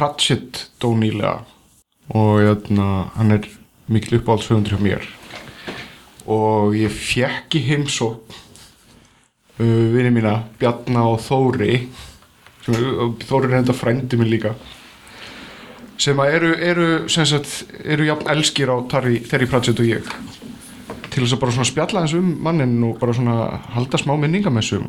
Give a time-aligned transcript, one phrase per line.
[0.00, 1.42] Pratchett dó nýlega
[2.16, 3.44] og jötna, hann er
[3.92, 5.04] mikil uppáhaldsfjöfundur hjá mér.
[6.24, 8.32] Og ég fjekk í heimsók
[9.60, 11.82] vinið mína Bjarna og Þóri
[12.64, 12.80] sem,
[13.28, 14.54] Þóri er enda frændi minn líka
[16.00, 20.06] sem eru, eru, sem sagt, eru jafn elskir á Terry, Terry Pratchett og ég.
[21.10, 24.86] Til þess að bara svona spjalla eins um mannin og bara svona halda smá minningamessum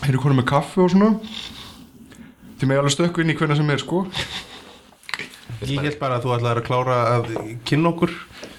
[0.00, 1.12] Þeir eru konið með kaffi og svona
[2.56, 4.04] Þið með alveg stökku inn í hvernig sem er sko.
[5.66, 7.28] Ég held bara að þú ætlaði að klára að
[7.68, 8.10] kynna okkur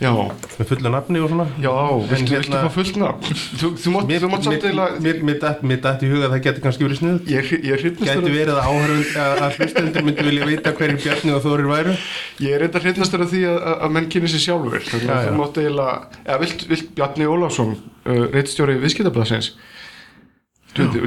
[0.02, 0.10] Já,
[0.58, 1.46] með fullu nafni og svona.
[1.62, 1.72] Já,
[2.10, 3.38] viltu, hérna- viltu fá fullt nafn?
[3.60, 6.28] Þú, þú mátt, þú mátt samt mér, eiginlega mér, mér, datt- mér dætt í huga
[6.28, 9.42] að það getur kannski verið snið Ég, ég er hrytnastur Gæti verið að áhörund að,
[9.48, 11.96] að hlustendur myndi vilja vita hverju Bjarni og Þórir væru.
[12.46, 15.98] Ég er reynda hrytnastur af því að, að, menn kynni sér sjálfur þú mátt eiginlega
[16.26, 19.54] Eða vilt, vilt Bjarni Ólafsson uh, Reitstjóri viðskiptablasins
[20.76, 21.00] Viltu,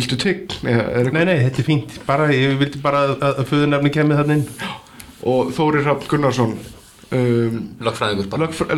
[0.65, 2.01] er Nei, nei, þetta er fínt.
[2.07, 4.69] Bara, Ég vildi bara að, að, að föðunafni kemið þannig inn.
[5.31, 6.55] Og Þóri Rapp Gunnarsson
[7.13, 8.27] um, Lögfræðingur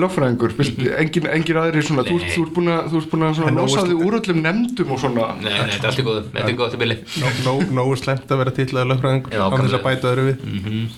[0.03, 3.35] Lögfræðingur, mm engin, engin aðri svona, þú, þú ert búin að, þú ert búin að
[3.39, 5.27] svona þig úr öllum nefndum og svona.
[5.39, 7.99] Nei, nei, þetta er allt í góðu, þetta er góð til bili Nó- nó- Nógu
[8.01, 9.37] slemt að vera titlaði lögfræðingur.
[9.37, 10.37] Já, án þess að bæta öðru við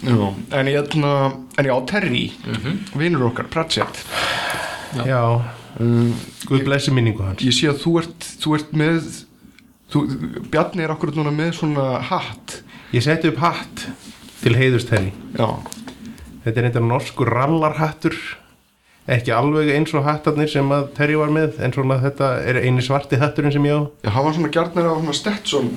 [0.09, 0.31] Já,
[0.61, 1.13] en ég ætla
[1.59, 2.79] en já, Terry, Mhm.
[3.03, 4.05] vinur okkar, Pratchett.
[5.05, 5.23] Já,
[5.81, 6.15] um,
[6.49, 7.43] Guð blessi minningu hans.
[7.45, 9.25] ég sé að þú ert, þú ert með
[9.95, 10.05] þú,
[10.53, 12.59] Bjarni er akkurat núna með svona hatt.
[12.95, 13.87] Ég setti upp hatt
[14.43, 15.47] til heiðusterri já,
[16.45, 18.19] Þetta er eitthvað norskur rallarhattur.
[19.15, 22.85] Ekki alveg eins og hattarnir sem að Terry var með en svona þetta er eini
[22.85, 23.81] svarti hatturinn sem ég á.
[24.05, 25.75] Já, hann var svona gjarnir af svona Stetson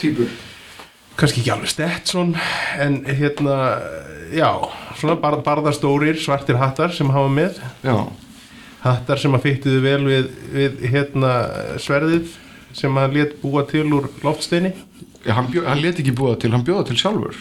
[0.00, 0.28] típur
[1.20, 2.34] kannski ekki alveg Stetson
[2.80, 3.56] en hérna,
[4.32, 4.48] já
[4.96, 7.58] svona bar, barðastórir svartir hattar sem hafa með.
[7.84, 7.96] Já,
[8.84, 11.34] hattar sem að fyttuðu vel við, við hérna
[11.82, 12.32] sverðið
[12.76, 14.74] sem hann let búa til úr loftsteini.
[15.26, 17.40] Já hann, bjó, hann let ekki búa til, hann bjóða til sjálfur.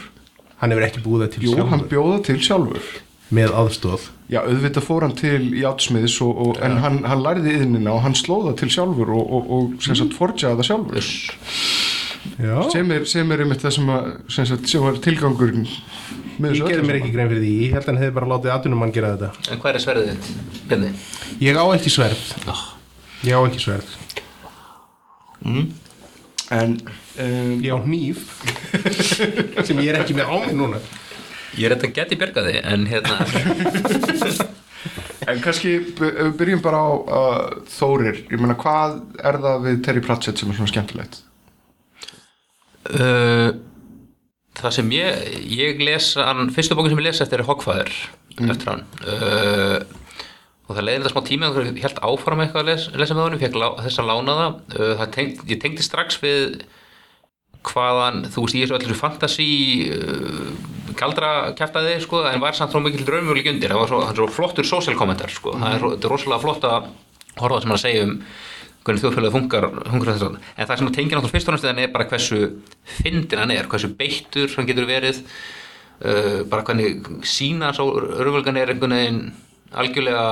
[0.60, 2.90] Hann hefur ekki búið það til jú, hann sjálfur bjóða til sjálfur.
[3.30, 7.94] Með aðstóð já, auðvitað fór hann til játsmiðis og, og, en hann, hann lærði yðnina
[7.96, 11.12] og hann slóða til sjálfur og, og, og sem sagt forjaði það sjálfur.
[12.40, 15.70] Já, sem er, sem er einmitt það sem, að, sem, sagt, sem var tilgangurinn
[16.40, 17.54] með ég gerði mér ekki grein fyrir því.
[17.64, 19.32] Ég held að hann hefði bara látið atvinnumann gera þetta.
[19.54, 20.92] En hvað er sverðið þitt, Bjarni?
[21.48, 22.28] ég á ekki sverð.
[22.52, 22.66] Oh.
[23.28, 23.98] ég á ekki sverð
[25.46, 28.24] en um, ég á hníf
[29.68, 30.80] sem ég er ekki með á mig núna.
[31.58, 33.16] Ég er þetta geti björgaði, en hérna
[35.30, 39.66] En kannski by- ef við byrjum bara á uh, Þórir, ég meina hvað er það
[39.68, 41.20] við Terry Pratchett sem er svona skemmtilegt?
[42.96, 43.50] uh,
[44.60, 46.08] Það sem ég ég les
[46.56, 47.92] fyrstu bókin sem ég les eftir er Hogfather
[48.40, 48.82] eftir hann.
[49.04, 49.78] Uh,
[50.70, 53.26] og það leiði þetta smá tíma þegar ég held áfram eitthvað að les, lesa með
[53.26, 56.60] honum, fekk þess að lána það uh, það tengt, ég tengdi strax við
[57.70, 59.48] hvaðan, þú veist, ég er svo allir fantasy
[59.92, 64.28] uh, galdra kæftaði, sko, en var samt svo mikil draumurleik undir, það var svo, svo
[64.32, 66.88] flottur social kommentar, sko, það er, svo- þetta er rosalega flott að
[67.42, 68.16] horfa sem hann að segja um
[68.88, 71.68] hvernig þjóðfélagið funkar, funkar þess að en það sem að tengja náttúrulega fyrst og næst
[71.84, 72.40] er bara hversu
[73.02, 75.20] fyndin hann er, hversu beittur hann getur verið
[76.00, 79.20] uh, bara hvernig sína svo örfölgan er einhvern veginn
[79.72, 80.26] algjörlega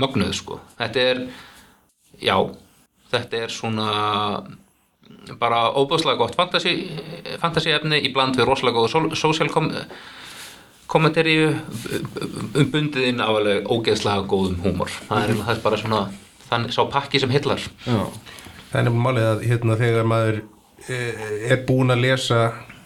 [0.00, 0.58] mögnuð sko.
[0.78, 1.22] Þetta er,
[2.22, 2.36] já
[3.12, 3.88] þetta er svona
[5.40, 9.70] bara óbúðslega gott fantasy efni í bland við rosalega góða social kom,
[10.90, 14.92] kommentari um bundið inn af alveg ógeðslega góðum húmor.
[15.08, 16.02] Það er, það er bara svona
[16.48, 18.00] þannig sá pakki sem hillar Já,
[18.70, 20.40] það er nefnilega málið að hérna, þegar maður
[20.88, 20.98] e,
[21.50, 22.40] er búin að lesa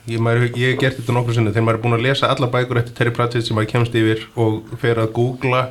[0.09, 2.51] ég, maður, ég hef gert þetta nokkru sinni þegar maður er búin að lesa alla
[2.53, 5.63] bækur eftir Terry Pratchett sem maður kemst yfir og fer að googla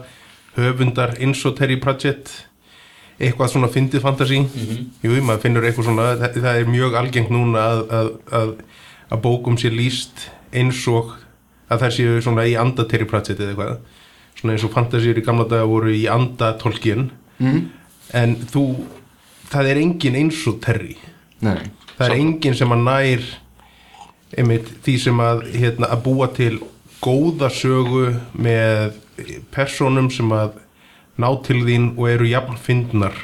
[0.58, 2.34] höfundar eins og Terry Pratchett
[3.18, 7.64] eitthvað svona fyndið fantasi jú, maður finnur eitthvað svona það, það er mjög algengt núna
[7.72, 8.52] að, að, að,
[9.10, 11.16] að bókum sé líst eins og
[11.68, 14.04] að það séu svona í anda Terry Pratchett eða eitthvað.
[14.38, 17.10] Svona eins og fantasíur í gamla daga voru í anda Tolkien.
[18.16, 18.64] En þú
[19.52, 20.96] það er engin eins og Terry.
[21.44, 21.68] Nei,
[21.98, 23.28] það er engin sem að nær
[24.36, 26.54] einmitt því sem að, hérna, að búa til
[27.04, 28.98] góða sögu með
[29.54, 30.58] personum sem að
[31.22, 33.16] ná til þín og eru jafn fyndnar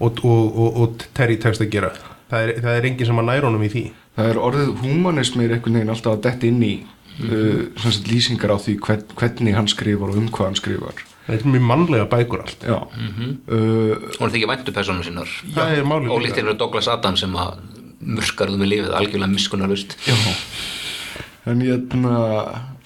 [0.00, 1.92] og, og, og, og Terry tekst að gera.
[2.30, 3.84] Það er, það er engin sem að nær honum í því.
[4.14, 8.10] Það er orðið humanismi er einhvern veginn alltaf að detta inn í uh, sem sagt
[8.10, 11.04] lýsingar á því hvern, hvernig hann skrifar og um hvað hann skrifar.
[11.24, 12.66] Það er mjög mannlega bækur allt.
[12.68, 12.76] Já.
[12.84, 17.36] Uh, Hún er þykir væntu persónu sinnar það er málið Ólíkt til Douglas Adams sem
[17.40, 17.62] að
[18.00, 20.14] murkarðu með lífið algjörlega miskunnarlust já.
[21.50, 22.14] En hérna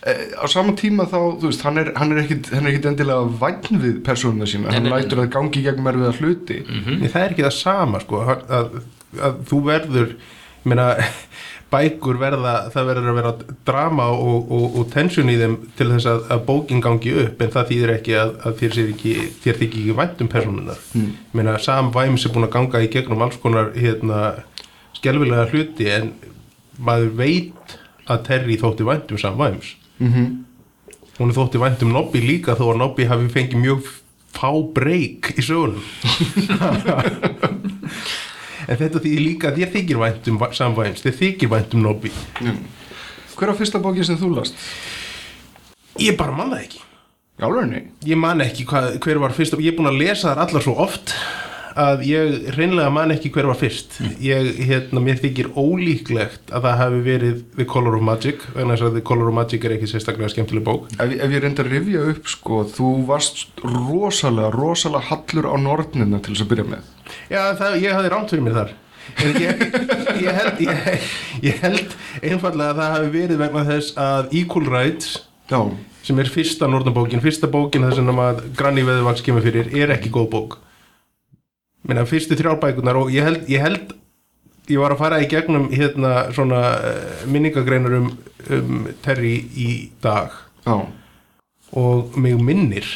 [0.02, 2.90] eh, á sama tíma þá, þú veist, hann er, hann er ekkit hann er ekkit
[2.92, 6.22] endilega væn við persónuna sína, hann nei, nei, lætur að gangi gegn mér við að
[6.22, 8.24] hluti Nei, það er ekki það sama sko.
[8.24, 8.80] Að, að,
[9.28, 10.90] að þú verður ég meina,
[11.72, 13.32] bækur verða það verður að vera
[13.68, 17.52] drama og, og, og tension í þeim til þess að, að bókin gangi upp en
[17.54, 19.14] það þýðir ekki að, að þér, sér ekki,
[19.44, 21.10] þér þykir ekki vænt um personunar mm.
[21.28, 24.22] ég meina, Sam Vimes er búin að ganga í gegnum alls konar hérna,
[24.96, 26.12] skelvilega hluti en
[26.78, 30.44] maður veit að Terry þótti vænt um Sam Vimes mm
[31.18, 33.88] hún er þótti vænt um Nobby líka þó að Nobby hafi fengið mjög
[34.38, 35.82] fá breyk í sögunum.
[38.68, 42.10] En þetta þýðir líka þér þykir vænt um Sam Vimes þér þykir vænt um Nobby.
[43.32, 44.58] Hver á fyrsta bókin sem þú last?
[45.98, 46.82] ég bara man það ekki.
[47.40, 47.80] Jálfurni?
[48.04, 50.74] ég man ekki hvað, hver var fyrst ég er búin að lesa þar allar svo
[50.84, 51.14] oft
[51.78, 53.98] að ég reynlega man ekki hver var fyrst.
[54.22, 58.98] Ég, hérna, mér þykir ólíklegt að það hafi verið The Color of Magic þess að
[58.98, 60.90] The Color of Magic er ekki sérstaklega skemmtileg bók.
[60.96, 66.20] Ef, ef ég reyndi að rifja upp sko, þú varst rosalega, rosalega hallur á nornina
[66.22, 66.92] til þess að byrja með.
[67.30, 68.76] Já, það, ég hafði rámt fyrir mér þar.
[69.24, 69.62] Ég,
[70.20, 71.04] ég, held, ég,
[71.46, 75.14] ég held einfallega að það hafi verið vegna þess að Equal Rights
[75.48, 75.62] Já,
[76.04, 80.26] sem er fyrsta norðnabókin, fyrsta bókin þess að Granny Veðurvaks kemur fyrir er ekki góð
[80.34, 80.58] bók
[81.86, 83.94] Minna, fyrstu þrjárbækunar og ég held, ég held
[84.68, 88.10] ég var að fara í gegnum hérna svona uh, minningagreinar um,
[88.52, 89.70] um Terry í
[90.04, 90.34] dag.
[90.66, 90.84] Já,
[91.76, 92.86] og mig minnir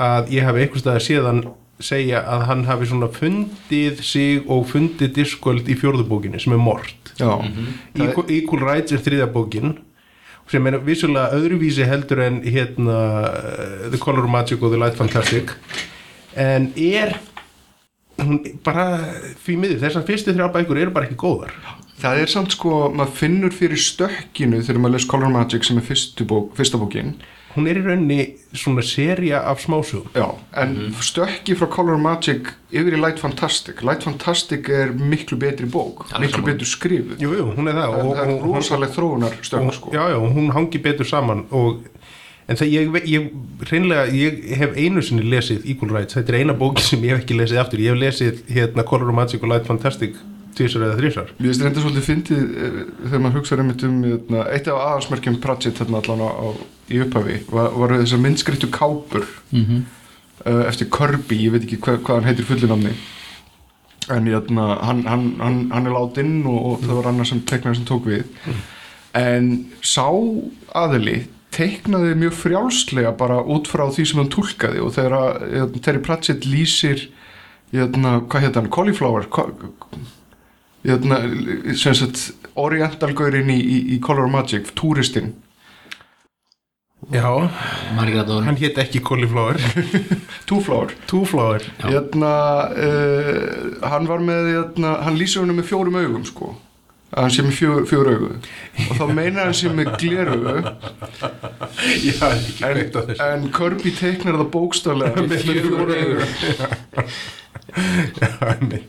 [0.00, 1.42] að ég hafi einhvers staðar séðan
[1.82, 7.12] segja að hann hafi svona fundið sig og fundið diskvöld í fjórðubókinni sem er mort.
[7.18, 7.32] Já.
[7.98, 9.74] Equal, Equal Rights er þriðja bókin
[10.50, 12.96] sem er vissulega öðruvísi heldur en hérna
[13.88, 15.52] The Color of Magic og The Light Fantastic.
[16.36, 17.16] En er
[18.28, 18.86] hún bara
[19.44, 21.54] því miður þessar fyrstu þrjá bækur eru bara ekki góðar
[22.02, 25.84] Það er samt sko, maður finnur fyrir stökkinu þegar maður les Color Magic sem er
[25.86, 27.12] fyrstu bók, fyrsta bókin.
[27.54, 28.24] hún er í rauninni
[28.56, 30.24] svona seria af smásugum Já,
[30.56, 33.82] en stökki frá Color Magic yfir í Light Fantastic.
[33.84, 37.20] Light Fantastic er miklu betri bók, Alveg miklu betur skrifuð.
[37.20, 39.92] jú, jú, hún er það En og, það er rosalega þróunar stökk sko.
[39.92, 41.84] já, já, hún hangi betur saman og
[42.52, 43.30] en það ég, ég
[43.70, 47.22] hreinlega, ég hef einu sinni lesið Equal Rights, þetta er eina bóki sem ég hef
[47.24, 50.18] ekki lesið aftur, ég hef lesið hérna Color of Magic og Light Fantastic
[50.52, 52.74] tvisar eða þrísar Mér finnst þetta svolítið fyndið eh,
[53.06, 56.46] þegar maður hugsaður einmitt um hérna, eitt af aðalsmerkjum Pratchett þarna allan á, á,
[56.92, 59.24] í upphafi var, var þessar myndskrittu kápur
[59.56, 59.78] Mhm.
[60.44, 62.92] uh, eftir Kirby, ég veit ekki hvað, hvað hann heitir fullinamni
[64.12, 67.78] en hérna, hann, hann, hann, hann er látinn og, og það var annar sem teiknaði
[67.78, 68.24] sem tók við.
[69.14, 69.46] En
[69.86, 70.08] sá
[70.74, 71.20] aðili
[71.52, 76.02] teiknaði mjög frjálslega bara út frá því sem hann túlkaði og þegar að, hérna, Terry
[76.04, 77.06] Pratchett lýsir
[77.72, 79.28] hérna, hvað heit hann, Cauliflower?
[79.32, 79.50] Ko-
[80.86, 81.20] hérna,
[81.78, 85.34] sem sagt orientalgaurinn í, í, í Color of Magic, túristinn.
[87.10, 87.26] Já,
[87.98, 89.58] það hann hétt ekki Cauliflower.
[91.10, 92.34] Two-Flower hérna,
[92.72, 96.52] uh, hann var með hérna, hann lýsir henni með fjórum augum sko
[97.12, 100.56] að hann sé með fjó, fjór augu og þá meina hann sé með gleraugu
[102.68, 102.78] en,
[103.28, 106.22] en Kirby teiknar það bókstálega með fjór augu.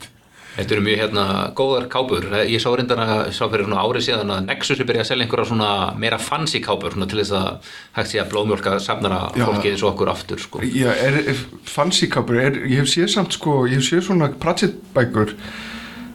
[0.54, 1.24] Þetta eru mjög hérna
[1.58, 5.02] góðar kápur ég sá reyndar að sá fyrir svona árið síðan að Nexus er byrjað
[5.02, 8.76] að selja einhverja svona meira fancy kápur svona til þess að hægt sé að blóðmjólka
[8.86, 9.48] safnara Já.
[9.48, 10.62] fólkið svo okkur aftur sko.
[10.62, 14.30] Já, er, er fancy kapur, er, ég hef séð samt sko, ég hef séð svona
[14.44, 15.34] Pratchett bækur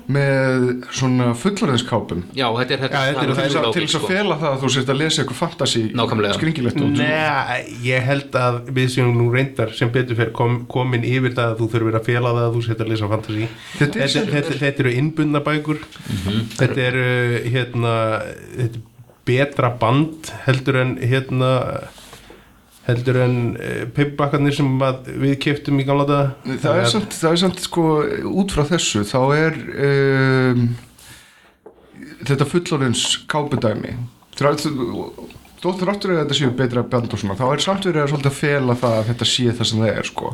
[0.09, 0.63] með
[0.97, 2.23] svona fullorðinskápum.
[2.33, 4.03] Já, þetta er, þetta, Já, þetta það eru til þess að, lógík, til þess að
[4.05, 4.11] sko.
[4.15, 6.37] fela það að þú sért að lesa eitthvað fantasy Nákvæmlega.
[6.39, 7.03] skringilegt út.
[7.03, 11.53] Nei, ég held að við sem nú reyndar sem betur fyrir kom, komin yfir það
[11.53, 13.49] að þú þurfir að fela það að þú setja að lesa fantasy.
[13.77, 15.85] Þetta er þetta, þetta, þetta eru innbundna bækur.
[16.57, 17.07] Þetta eru
[17.53, 17.95] hérna
[18.57, 18.87] þetta er
[19.29, 21.53] betra band heldur en hérna
[22.89, 24.69] heldur en uh, pippbakkarnir sem
[25.23, 26.59] við keftum í gamla daga.
[26.65, 27.89] Það er, samt, það er samt sko
[28.33, 30.63] út frá þessu þá er um,
[32.29, 33.99] þetta fullorðins kápudæmi.
[34.39, 35.27] Er-
[35.59, 38.39] ráttur að þetta séu betra band og svona, þá er samt verið að svolítið að
[38.39, 40.33] fela það að þetta sé það sem það er sko.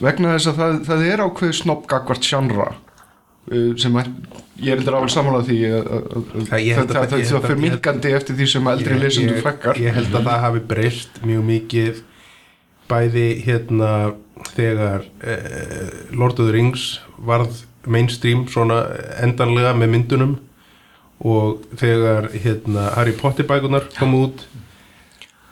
[0.00, 2.68] vegna þess að það, það er ákveðið snobbgagvart sjannra
[3.78, 4.08] sem er,
[4.58, 8.70] ég er heldur alveg samanlega því að, að, að, Það- fyrir minkandi eftir því sem
[8.72, 12.00] eldri lesendur fekkar ég held að það hafi breyst mjög mikið
[12.90, 13.92] bæði hérna
[14.56, 16.88] þegar eh, Lord of the Rings
[17.18, 18.80] varð mainstream svona
[19.22, 20.34] endanlega með myndunum
[21.22, 24.42] og þegar hérna Harry Potter bækunar kom út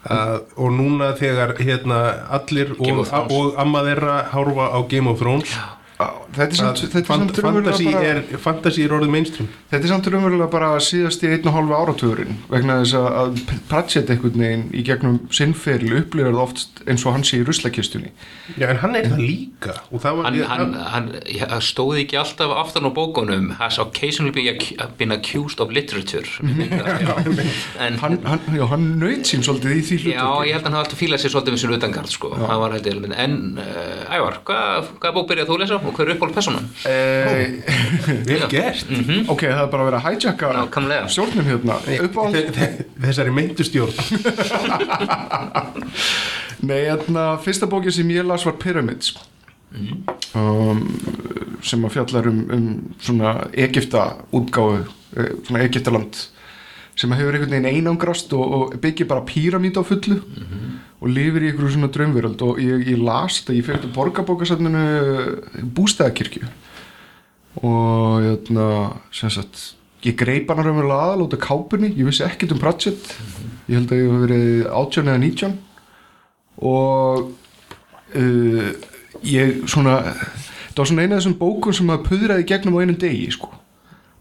[0.04, 2.00] að, og núna þegar hérna
[2.36, 7.06] allir og, og amma þeirra hárfa á Game of Thrones Á, þetta er samt, þetta
[7.06, 9.48] fant, samt fantasy, bara, er, fantasy er orðið mainstream.
[9.70, 13.42] Þetta er samt raunverulega bara síðast í einn og hálfu áratugurinn vegna þess að, að
[13.70, 18.10] Pratchett einhvern veginn í gegnum sinnferil upplifir það oft eins og hann sé í ruslakistunni.
[18.58, 21.08] Já, en hann er það líka og það var hann, ég- hann, hann
[21.54, 26.26] hann stóði ekki alltaf aftan á bókunum has occasionally been, ac- been accused of literature.
[27.84, 30.66] En hann, hann, já, hann naut sín svolítið í því Já, hlutverki ég held að
[30.68, 32.30] hann hafa alltaf fílað sér svolítið með sér utangard sko.
[33.24, 36.66] en uh, Ævar, hvað, hvað bók byrjaði þú að lesa og hver er uppáld personan?
[36.88, 37.60] Eh,
[38.28, 38.86] vel gert.
[39.30, 40.50] Ok, það er bara að vera að hijacka
[41.14, 41.78] stjórnum hérna.
[42.06, 43.94] Upp á Þe- þe- þessari meintustjórn
[46.64, 49.12] Nei, hérna, fyrsta bókin sem ég las var Pyramids.
[50.38, 50.84] Um,
[51.66, 52.66] sem að fjallar um, um
[53.02, 54.84] svona Egipta útgáfu
[55.18, 56.20] eh, svona Egiptaland
[56.98, 60.20] sem að hefur einhvern veginn einangrast og, og byggir bara píramít á fullu
[61.00, 62.42] og lifir í einhverju svona draumveröld.
[62.46, 64.84] Og ég, ég las þetta, ég fyrir borgarbókasafninu
[65.74, 66.46] bústæðakirkju
[67.62, 68.68] og hérna,
[69.14, 69.74] sem sagt
[70.04, 71.92] ég greip hana raunverulega aðal út af kápunni.
[71.98, 73.14] Ég vissi ekkert um Pratchett.
[73.68, 75.54] Ég held að ég hef verið 18 eða 19
[76.64, 77.30] og
[78.14, 78.68] uh,
[79.26, 82.98] ég svona það var svona eina af þessum bókum sem maður puðraði gegnum á einum
[83.00, 83.50] degi sko.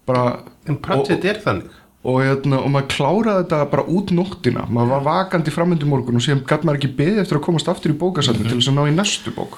[0.08, 4.66] Bara en Pratchett er þannig og, hérna, og maður kláraði þetta bara út nóttina.
[4.68, 7.94] Maður var vakandi framöndu morgun og síðan gætt maður ekki beðið eftir að komast aftur
[7.94, 9.56] í bókasafni til þess að ná í næstu bók.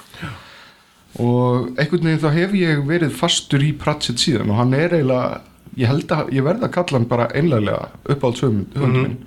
[1.19, 5.41] Og einhvern veginn þá hef ég verið fastur í Pratchett síðan og hann er eiginlega
[5.77, 7.77] ég held að ég verða að kalla hann bara einlega
[8.07, 9.17] uppáhalds höfund, höfundur minn.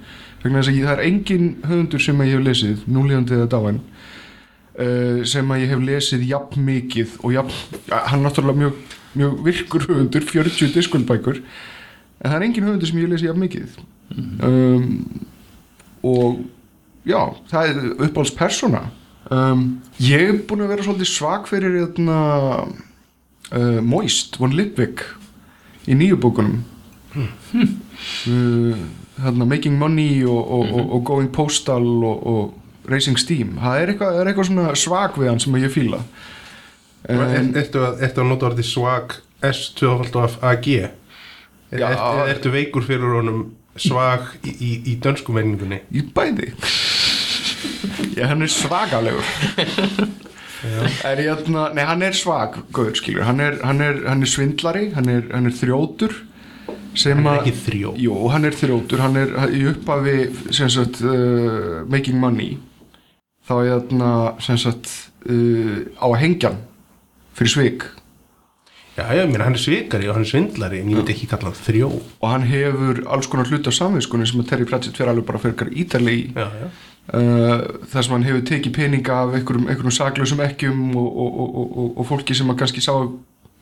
[0.41, 3.81] Vegna þess að ég, það er engin höfundur sem ég hef lesið núlíðandi eða dáin
[4.81, 9.37] uh, sem að ég hef lesið jafn mikið og jafn, hann er náttúrulega mjög, mjög
[9.51, 11.43] virkur höfundur 40 diskulbækur
[12.21, 13.77] en það er engin höfundur sem ég hef lesið jafn mikið.
[14.45, 14.87] Um,
[16.07, 16.41] og
[17.07, 18.81] já, það er uppáhalds persóna
[19.31, 19.67] um,
[20.03, 22.19] ég er búin að vera svolítið svag fyrir hérna,
[23.55, 25.05] uh, Moist, von Lipvik
[25.87, 26.65] í nýju bókunum.
[27.15, 28.75] Uh,
[29.21, 33.57] hérna, Making Money og, og, og, og Going Postal og, og Racing Steam.
[33.61, 35.73] Það er eitthvað, svona svag við hann sem ég
[37.09, 39.21] en, en, ertu, að, að nota orðið svag
[41.71, 42.27] S2AG er, Já.
[42.35, 43.43] ertu, veikur fyrir honum
[43.79, 45.79] svag í, í, í dönsku menningunni?
[45.95, 46.51] Í bæði.
[48.17, 49.25] Já, hann er svagalegur.
[51.09, 53.25] Er ég hérna nei, hann er svag, góður skilur.
[53.25, 56.13] Hann er, hann er, hann er svindlari, hann er, hann er þrjótur
[56.99, 58.01] sem Hann er að- ekki þrjót.
[58.03, 60.17] jú, hann er þrjótur, hann er í upphafi
[60.53, 62.59] sem sagt uh, making money.
[63.49, 64.11] Þá er hérna
[64.43, 64.91] sem sagt
[65.31, 66.61] uh, á að hengja hann
[67.39, 67.87] fyrir svik
[69.01, 71.51] já, ég meina hann er svikari og hann er svindlari en ég myndi ekki kalla
[71.51, 71.91] hann þrjó.
[72.21, 75.43] Og hann hefur alls konar hluti á samviskunni sem að Terry Pratchett fyrir alveg bara
[75.43, 76.25] fyrir ítarli í.
[76.37, 76.71] Já, já.
[77.19, 77.55] uh,
[77.93, 82.03] þar sem hann hefur tekið peninga af einhverjum, einhverjum saklausum ekkjum og, og, og, og,
[82.09, 82.93] fólki sem að kannski sá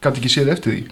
[0.04, 0.82] gæti ekki séð eftir því.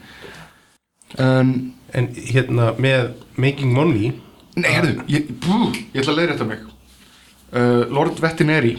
[1.22, 1.56] En
[1.96, 4.10] en hérna með Making Money
[4.58, 6.64] nei, herðu, ég, ég ætla að leiða þetta mig.
[7.56, 8.74] Uh, Lord Vettineri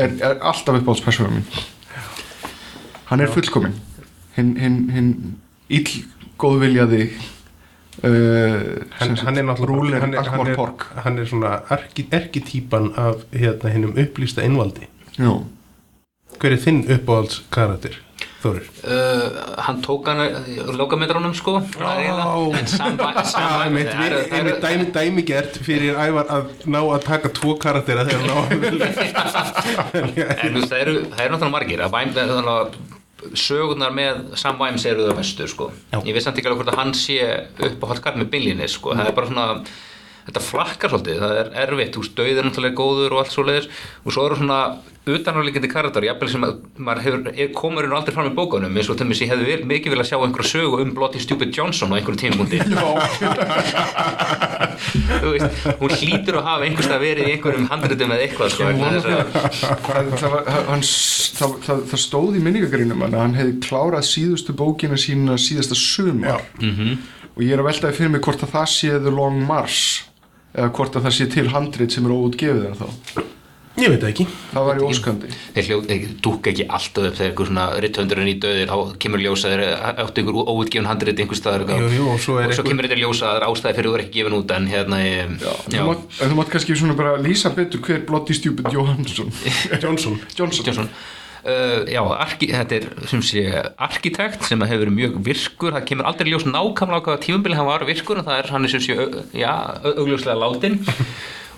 [0.00, 1.66] er, er alltaf uppáhaldspersónum minn
[3.10, 3.76] hann er fullkominn
[4.36, 5.10] hinn hin, hin
[5.68, 5.90] ill
[6.40, 7.02] góðviljaði
[8.04, 8.62] uh,
[9.00, 10.62] hann, hann er Rúler hann er, hann, er,
[11.04, 15.32] hann er svona erki, erkitýpan af hérna hinnum upplýsta innvaldi Já.
[16.40, 18.02] hver er þinn uppáhalds karakter
[18.46, 18.66] Þórir?
[18.84, 20.20] Uh, hann tók hann
[20.76, 21.56] lokametrónum sko
[22.54, 22.98] en Sam
[23.32, 28.28] Sam- Það er dæmi, dæmi gert fyrir ævar að ná að taka tvo karaktera þegar
[28.28, 28.90] ná að velja.
[29.96, 32.95] En þú veist, það eru, það eru náttúrulega margir að er náttúrulega
[33.34, 35.70] sögurnar með Sam Væms eru það bestu sko.
[36.04, 37.18] ég veist samt ekki alveg hvort að hann sé
[37.68, 38.94] upp á haldkart með byllinni sko.
[38.94, 39.46] það er bara svona
[40.26, 43.46] þetta flakkar svolítið, það er erfitt þú veist, döið er náttúrulega góður og allt svo
[43.46, 43.68] leiðis
[44.02, 44.60] og svo eru svona
[45.06, 48.88] utanáleikindi karakter jafnvel sem að maður hefur, er, komur hennu aldrei fram í bókunum eins
[48.90, 51.94] og til mér sé hefði vel, mikið vilja sjá einhverja sögu um Bloody Stupid Johnson
[51.94, 52.58] á einhverju tímpunkti
[55.22, 58.62] þú veist, hún hlýtur að hafa einhverstað verið í einhverjum handritum eða eitthvað sko,
[60.16, 66.44] það, það, það, stóð í minningagrínum að hann hefði klárað síðustu bókina sína síðasta sumar.
[67.36, 69.80] Og ég er að veltaði fyrir mig hvort að það sé The Long Mars
[70.56, 72.86] eða hvort að það sé til handrit sem er óútgefið en þá
[73.76, 74.24] Ég veit ekki.
[74.54, 75.28] Það var í óskandi.
[75.52, 79.62] Þeir dúkka ekki alltaf upp þegar einhver svona ritthöndurinn í döðir þá kemur ljósa þeir
[80.00, 82.98] áttu einhver óutgefin handrit einhver staðar Jú, jú, og svo er og svo kemur þetta
[83.02, 85.52] ljósa að það er ástæði fyrir þú er ekki gefin út en hérna ég, Já,
[85.68, 89.30] Þú, mátt, þú mátt kannski svona bara lýsa betur hver Bloody Stupid Johansson
[89.84, 90.18] Johnson.
[90.40, 90.64] Johnson.
[90.70, 90.90] Johnson.
[91.46, 93.44] Uh, já, arki, þetta er sem sé
[93.78, 95.76] arkitekt sem hefur verið mjög virkur.
[95.76, 98.66] Það kemur aldrei ljós nákvæmlega á hvaða tímabili hann var virkur en það er hann
[98.66, 98.96] er sem sé
[99.36, 99.52] já,
[99.84, 100.80] au- augljóslega látin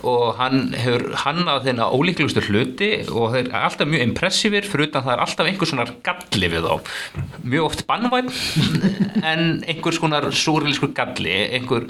[0.07, 5.05] og hann hefur hannað þeirna ólíklustu hluti og þeir er alltaf mjög impressífir fyrir utan
[5.07, 6.95] það er alltaf einhver svona galli við þá.
[7.43, 8.33] Mjög oft bannvæn
[9.33, 11.35] en einhvers konar súrilskur galli.
[11.59, 11.89] Einhver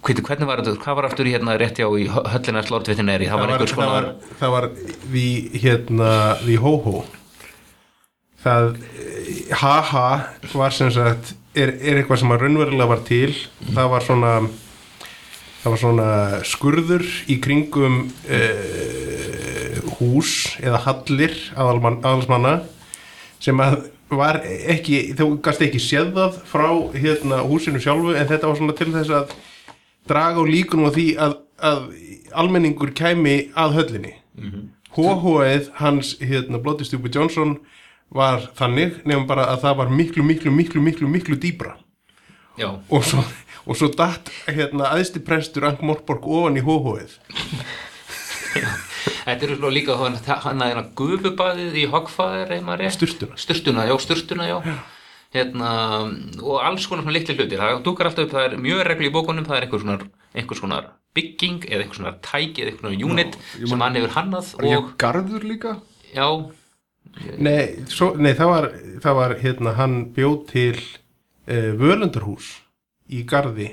[0.00, 3.50] hvernig var þetta, hvað var aftur í hérna rétt hjá í höllina slortvitineri, það var
[3.52, 4.68] einhvers það konar var, það var
[5.12, 6.12] við hérna
[6.46, 7.02] við hóhó
[8.40, 8.70] það
[9.60, 10.06] haha
[10.56, 13.30] var sem sagt er, er eitthvað sem að raunverulega var til.
[13.74, 14.34] Það var svona
[15.60, 16.10] það var svona
[16.48, 22.60] skurður í kringum uh, hús eða hallir aðalsmanna
[23.40, 28.48] sem að var ekki, þú gast ekki séð það frá hérna húsinu sjálfu en þetta
[28.48, 29.34] var svona til þess að
[30.10, 31.36] draga á líkunum á því að,
[31.70, 31.84] að
[32.42, 34.14] almenningur kæmi að höllinni.
[34.96, 37.60] Hóhóið hans hérna Bloody Stupid Johnson
[38.10, 41.76] var þannig nefnum bara að það var miklu, miklu, miklu, miklu, miklu dýbra
[42.58, 43.22] já, og svo,
[43.70, 47.14] og svo datt hérna aðsti prestur Ank Morborg ofan í hóhóið
[49.00, 52.96] Þetta eru svona líka hann að hérna gufubaðið í rétt?
[52.96, 53.36] Sturtuna.
[53.38, 54.56] Sturtuna, já, sturtuna, já.
[55.30, 55.70] Hérna,
[56.42, 57.60] og alls konar svona litli hlutir.
[57.60, 60.58] Það dúkar alltaf upp, það er mjög reglu í bókunum það er einhver svona, einhver
[60.58, 60.80] svona
[61.16, 65.46] bygging eða einhver svona tæki eða einhver svona unit sem hann hefur hannað og, garður
[65.46, 65.76] líka?
[66.14, 66.26] já,
[67.42, 68.66] Nei, svo, nei það var,
[69.02, 72.52] það var hérna, hann bjóð til uh, völundarhús
[73.10, 73.70] í garði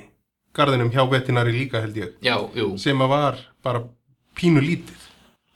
[0.58, 2.16] garðinum hjá vetinari líka held ég.
[2.26, 2.38] Já,
[2.82, 3.84] sem að var bara
[4.38, 5.04] pínu lítið.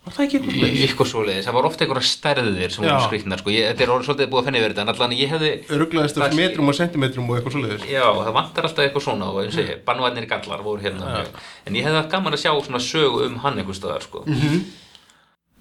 [0.02, 0.78] Var það ekki eitthvað Í- leið?
[0.82, 2.90] eitthvað svoleiðis, það var ofta einhverja stærðir sem Já.
[2.90, 5.52] voru skrýtnar, sko, ég, þetta er svolítið búið að yfir þetta, en allan ég hefði
[5.82, 7.86] Ruglaðist af metrum og sentimetrum og eitthvað svoleiðis.
[7.86, 11.06] Já, það vantar alltaf eitthvað svona og eins og ég, bannvænir gallar voru hérna.
[11.06, 11.28] Mjög.
[11.68, 14.26] en ég hefði haft gaman að sjá svona sögu um hann einhver staðar sko.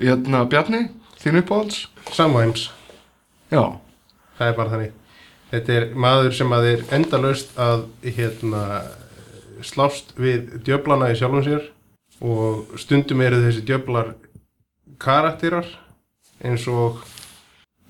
[0.01, 0.83] Hérna, Bjarni,
[1.21, 1.87] þín uppáhalds?
[2.17, 2.71] Samvæms,
[3.53, 3.61] Já,
[4.39, 4.93] það er bara þannig
[5.51, 8.65] Þetta er maður sem að er endalaust að hérna
[9.67, 11.69] slást við djöflana í sjálfum sér
[12.25, 14.15] og stundum eru þessi djöflar
[15.01, 15.67] karakterar
[16.45, 17.01] eins og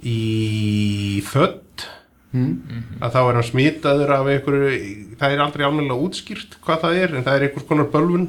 [0.06, 1.86] í þödd
[2.30, 4.74] að þá er hann smitaður af einhverju,
[5.18, 8.26] það er aldrei almennilega útskýrt hvað það er, en það er einhvers konar bölvun.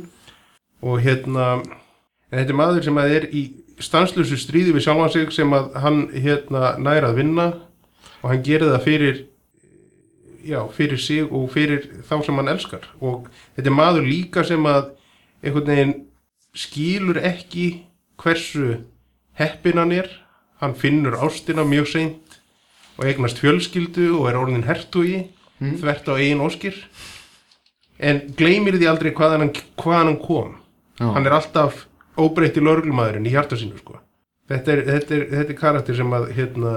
[0.81, 1.49] Og hérna
[2.31, 3.43] þetta er maður sem að er í
[3.81, 7.47] stanslösu stríði við sjálfan sig sem að hann hérna næra að vinna
[8.21, 9.21] og hann gerir það fyrir
[10.45, 12.87] já, fyrir sig og fyrir þá sem hann elskar.
[13.01, 14.91] Og þetta er maður líka sem að
[15.41, 15.95] einhvern veginn
[16.57, 17.67] skilur ekki
[18.21, 18.81] hversu
[19.39, 20.09] heppin hann er.
[20.61, 22.39] Hann finnur ástina mjög seint
[22.99, 25.23] og eignast fjölskyldu og er orðin hertugi
[25.59, 26.77] þvert á eigin óskir.
[28.01, 30.57] En gleymir því aldrei hvaðan hann, hvaðan hann kom.
[31.01, 31.07] Já.
[31.15, 31.85] hann er alltaf
[32.19, 33.97] óbreytti lörglumæðurinn í hjarta sínu sko.
[34.51, 36.73] þetta, er, þetta, er, þetta er karakter sem að hérna,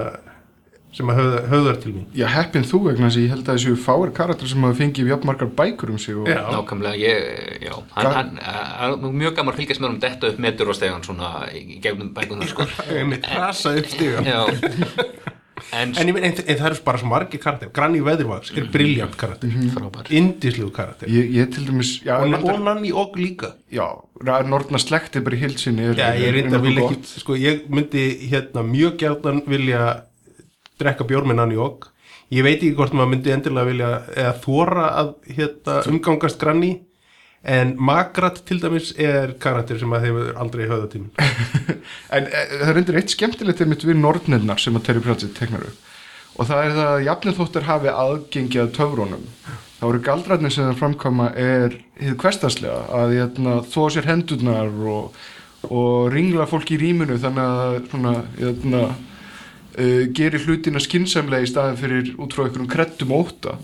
[0.95, 2.05] sem að höfða, höfðar til mín.
[2.15, 5.11] Já heppin þú vegna þess að ég held að þessu fáir karakter sem hafa fengið
[5.11, 6.41] jafnmargar bækur um sig og Já.
[6.55, 7.73] nákvæmlega, ég, já.
[7.97, 11.79] Hann, hann, hann, mjög gaman fylgjast með honum detta upp metur og stegan svona í
[11.83, 12.67] gegnum bækunar sko.
[12.95, 14.41] ég mitt rasa upp stiga já.
[15.73, 19.15] En, en, ég en, en það eru bara svo margir karakter Granny Veðurvags er briljant
[19.19, 19.51] karakter.
[19.73, 20.09] Frábær.
[20.13, 21.09] Indislegu karakter.
[21.11, 23.53] Ég, ég til dæmis já, og, reyndar- og Og líka.
[23.73, 23.87] Já
[24.47, 27.65] Nortna slekti bara í hilsinni er, Já, ég er reyndar vil nokkuð ekki, sko, ég
[27.71, 29.81] myndi hérna mjög gjarnan vilja
[30.81, 31.87] drekka bjór með Nanny Og
[32.33, 36.71] ég veit ekki hvort maður myndi endilega vilja eða þóra að hérna, umgangast Granny
[37.45, 41.11] en Magrat til dæmis er karakter sem að hefur aldrei höfða tíminn
[42.15, 45.91] En e, það er endur eitt skemmtilegt við nornirnar sem að Terry Pratchett teknar upp.
[46.35, 49.29] Og það er það að jafnir þóttir hafi aðgengi að töfrónum
[49.79, 55.17] þá eru galdrætnir sem það framkoma er hið kvestaslega að hérna, þó sér hendurnar og,
[55.69, 58.81] og ringla fólk í rýminu þannig að svona, hérna,
[59.77, 63.57] uh, gerir hlutina skinsamlega í staðin fyrir út frá einhverjum kreddum og óta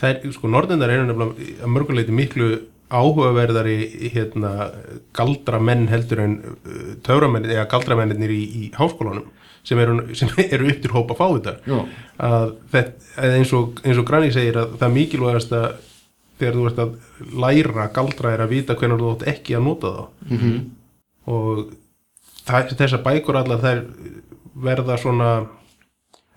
[0.00, 2.50] það er, sko, norðendar eru nefnilega mörguleiti miklu
[2.94, 4.70] áhugaverðari hérna,
[5.16, 9.30] galdramenn heldur en uh, töframenn eða galdramennir í, í háskólanum
[9.64, 11.78] sem eru, sem eru upp til hópa fávitar Já.
[12.20, 15.68] að þetta, eins og, eins og Granny segir að það mikilvægast að
[16.40, 16.94] þegar þú ert að
[17.44, 20.60] læra galdra er að vita hvernig þú átt ekki að nota þá mm -hmm.
[21.30, 21.64] og
[22.44, 23.82] það, þessar bækur allar þær
[24.54, 25.30] verða svona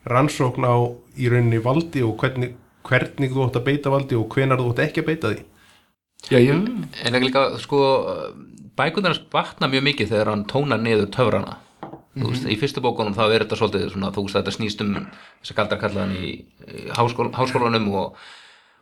[0.07, 0.75] rannsókn á
[1.17, 2.55] í rauninni valdi og hvernig,
[2.87, 5.45] hvernig þú átt að beita valdi og hvenar þú átt ekki að beita því?
[6.31, 7.79] Já, já, En ekki líka, sko,
[8.77, 11.59] bækunar hans batna mjög mikið þegar hann tónar niður töfrana.
[12.17, 14.95] Þú veist, í fyrstu bókunum þá er þetta svolítið svona, þú veist, þetta snýst um
[14.97, 16.31] þess að galdrakallaðan í,
[16.73, 18.17] í háskól, háskólanum og,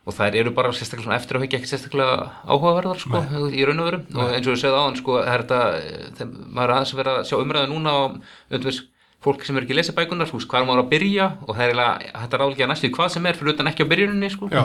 [0.08, 3.22] og þær eru bara sérstaklega svona eftir að ekki ekki sérstaklega áhugaverðar, sko,
[3.52, 4.00] í raun og veru.
[4.16, 7.02] Og eins og við segðum á hann, sko, það er þetta, maður er aðeins að
[7.02, 8.00] vera að sjá umræðu núna á,
[8.56, 8.80] undvis,
[9.24, 11.50] fólk sem er ekki að lesa bækunar, þú veist, hvað er maður að byrja og
[11.50, 13.90] það er eiginlega, þetta er álega næstu í hvað sem er fyrir utan ekki á
[13.92, 14.48] byrjuninni, sko.
[14.52, 14.62] Já.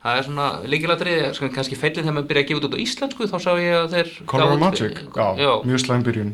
[0.00, 2.84] Það er svona líkilatri, sko, kannski feillin þegar maður byrja að gefa þetta út á
[2.84, 4.12] íslensku, þá sá ég að þeir...
[4.30, 6.30] Color of Magic, já, já, mjög slæm byrjun.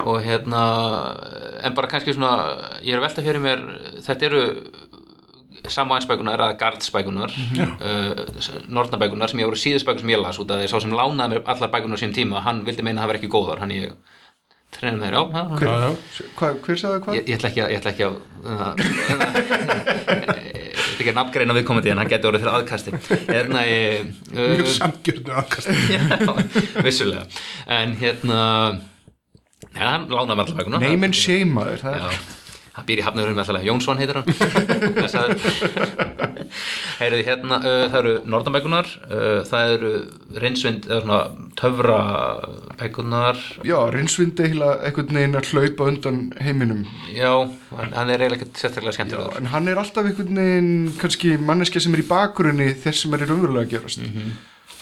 [0.00, 0.62] Og hérna,
[1.66, 2.32] en bara kannski svona,
[2.80, 3.66] ég er að velta fyrir mér,
[4.06, 4.44] þetta eru
[5.68, 7.34] samvænsbækunar eða gardsbækunar,
[7.84, 8.22] uh,
[8.72, 11.42] nortnabækunar sem ég voru síðusbækunar sem ég las út af því sá sem lánaði mér
[11.52, 13.92] allar bækunar sín tíma, hann vildi meina að það var ekki góðar, hann ég
[14.76, 15.14] treinum þeir.
[15.16, 15.22] Já,
[15.60, 15.90] já.
[16.38, 17.16] Hva, Hver sagði hvað?
[17.18, 18.72] Ég, ég ætla ekki að, ég ætla ekki að, uh,
[19.90, 22.90] ég ætla ekki að nafngreina viðkomandi en hann getur orðið fyrir aðkasti.
[23.30, 26.02] Hérna, ég, Mjög uh, samgjörnu aðkast Já,
[26.84, 27.24] vissulega
[27.80, 28.40] En hérna
[29.74, 32.28] ja, hann lánaði með allar bækuna Name and shame maður það Já, er-
[32.76, 33.04] hann býr í
[33.36, 34.28] með alltaf Jónsson heitir hann.
[37.00, 39.90] Heyrðu hérna, uh, það eru norðanbækunar uh, það eru
[41.04, 41.18] svona
[41.60, 41.98] töfra
[42.80, 46.82] bækunar Já, Rinsvind eiginlega einhvern veginn að hlaupa undan heiminum.
[47.14, 47.32] Já,
[47.76, 49.38] hann, er eiginlega sérstaklega skemmtilegur.
[49.40, 53.26] En hann er alltaf einhvern veginn kannski manneskja sem er í bakgrunni þess sem er
[53.26, 54.06] í raunverulega að gerast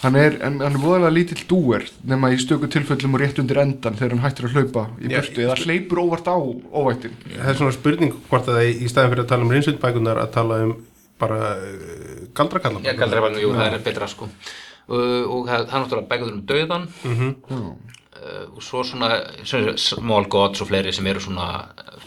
[0.03, 3.97] hann er, hann er voðalega lítill dúer nema í stöku tilfellum og rétt undir endan
[3.99, 7.17] þegar hann hættir að hlaupa í Já, burtu eða hleypur óvart á óvættin.
[7.33, 10.31] Það er svona spurning hvort að það í staðin fyrir að tala um reynsvindbækunar að
[10.37, 10.73] tala um
[11.19, 14.29] bara uh, galdrakallam Já, galdræfalinu, jú, það er betra sko.
[14.89, 16.85] Uh, og það það er náttúrulega bækuður um dauðan
[17.51, 19.09] uh, og svo svona,
[19.47, 21.49] svona small gods og fleiri sem eru svona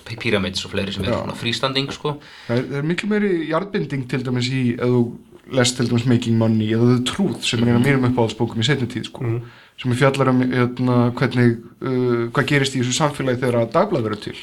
[0.08, 1.20] pyramids og fleiri sem eru Já.
[1.22, 2.16] svona freestanding sko.
[2.48, 5.04] Það er, það er miklu meiri jarðbinding til dæmis í ef þú
[5.50, 8.66] lest til dæmis Making Money eða The Truth sem er eina af mínum uppáhaldsbókum í
[8.66, 9.32] setni tíð sko,
[9.80, 14.06] sem er fjallar um hérna, hvernig, uh, hvað gerist í þessu samfélagi þegar að dagblað
[14.08, 14.36] verður til.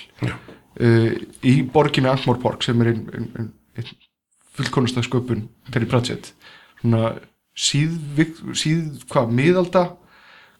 [0.79, 3.89] Uh, í borginni Ankmorpork sem er einn ein, ein, ein
[4.57, 6.33] fullkonasta sköpun Terry Pratchett.
[6.81, 7.13] Svona
[7.59, 7.95] síð,
[8.55, 9.85] síð hvað, miðalda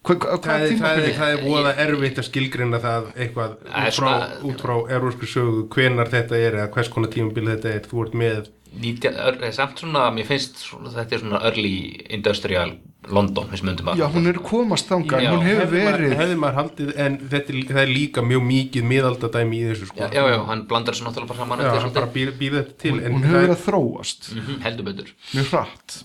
[0.06, 3.56] hvað, hvað, Það er, það, er, tímabili það er voða erfitt að skilgreina það eitthvað
[3.64, 7.12] Það er út frá, svona- út frá erfúrsku sögu hvenar þetta er eða hvers konar
[7.14, 11.22] tímabil þetta er þú ert með 19, ör, samt svona, mér finnst svona, þetta er
[11.24, 11.74] svona early
[12.08, 12.76] industrial
[13.08, 17.16] London, að já, hún er komast þangað, Já, hún hefur verið hefði maður haldið en
[17.32, 20.04] þetta er, það er líka mjög mikið miðaldadæmi í þessu sko.
[20.04, 22.76] Já, já, já, hann blandar þessu náttúrulega bara saman Já, er hann bara býr þetta
[22.84, 24.30] til en, hún hefur það verið er, að þróast.
[24.36, 25.12] Mhm, heldur betur.
[25.32, 25.96] Mjög hratt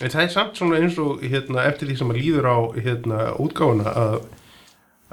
[0.00, 3.22] en það er samt svona eins og hérna, eftir því sem að líður á hérna,
[3.42, 4.20] útgáfuna að,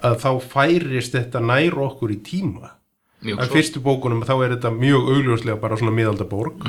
[0.02, 2.76] að þá færist þetta nær okkur í tíma.
[3.22, 3.56] Mjög að svo.
[3.56, 6.64] fyrstu bókunum þá er þetta mjög augljóslega bara svona miðaldaborg.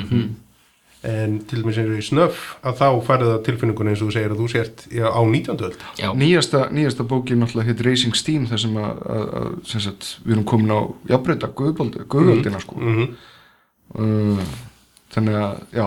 [1.03, 4.13] En til dæmis eins og í snöff að þá færði það tilfinningun eins og þú
[4.15, 5.65] segir að þú sért já, á 19.
[5.67, 5.87] öld.
[6.21, 10.47] Nýjasta, nýjasta bókin náttúrulega hitt Racing Steam þar sem að, að, sem sagt, við erum
[10.53, 12.79] komin á jafnbreyta guðvöldina sko.
[12.79, 13.09] Mm
[13.99, 14.41] uh,
[15.13, 15.87] þannig að já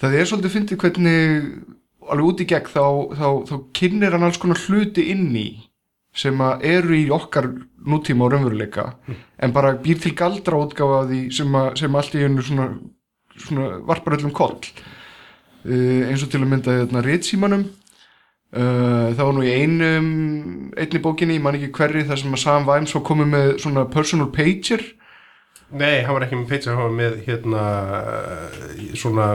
[0.00, 1.48] það er svolítið fyndið hvernig
[2.08, 2.84] alveg út í gegn þá,
[3.18, 5.48] þá, þá kynir hann alls konar hluti inn í
[6.18, 7.50] sem að eru í okkar
[7.88, 8.86] nútíma og raunveruleika
[9.38, 12.68] en bara býr til galdra útgáfa af því sem, að, sem allt í hennu svona,
[13.38, 14.56] svona varpar öllum koll.
[15.66, 17.66] Uh, eins og til að mynda hérna ritsímanum.
[18.48, 20.10] Uh, það var nú í einum
[20.78, 23.84] einni bókinni, ég man ekki hverri þar sem að Sam Vines var komið með svona
[23.92, 24.84] personal pager
[25.70, 27.62] Nei, hann var ekki með pizza, hann var með hérna
[28.80, 29.26] í- svona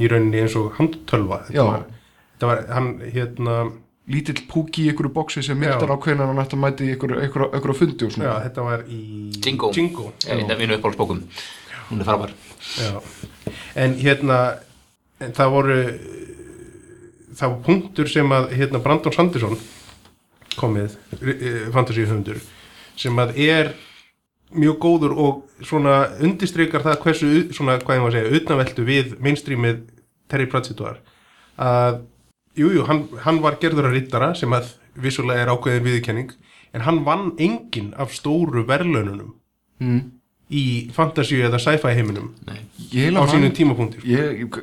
[0.00, 1.60] í rauninni eins og handtölva Já.
[1.60, 1.82] þetta var,
[2.32, 3.56] þetta var hann hérna
[4.12, 5.92] lítill púki í einhverju bóksi sem myndar Já.
[5.94, 9.00] á hvenan hann ætti að mæti í einhverju, fundi og já, svona þetta var í
[9.44, 10.12] Jingo, Jingo.
[10.24, 11.22] Já, þetta er mínu uppáhaldsbókum
[11.90, 12.32] hún er frábær
[12.80, 13.02] Já.
[13.76, 14.40] en hérna
[15.20, 15.78] en það voru
[17.36, 19.58] það var punktur sem að hérna Brandon Sanderson
[20.56, 20.96] komið
[21.72, 22.40] fantasíuhundur
[22.96, 23.72] sem að er
[24.54, 29.82] mjög góður og svona undistrykar það hversu svona, hvað ég að segja, utanveldu við mainstreamið
[30.32, 31.00] Terry Pratchett var
[31.60, 32.00] að,
[32.56, 36.34] jújú, jú, hann, hann var gerður að rittara sem að vissulega er ákveðin viðurkenning
[36.72, 39.34] en hann vann engin af stóru verðlaununum
[39.82, 40.02] mm.
[40.52, 40.64] í
[40.96, 42.32] fantasíu eða sci-fi heiminum
[42.92, 44.12] ég á sínum mann tímapunkti sko.
[44.12, 44.60] ég, ég,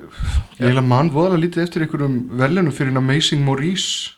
[0.59, 4.15] ég heila mann voðalega lítið eftir einhverjum verðlunum fyrir Amazing Maurice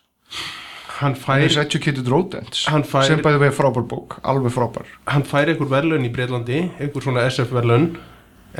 [1.02, 4.90] hann fær, Educated Rodents Hann fær- sem bæði vegi frábær bók, alveg frábær.
[5.10, 7.90] Hann fær einhver verðlaun í Breitlandi einhver svona SF verðlaun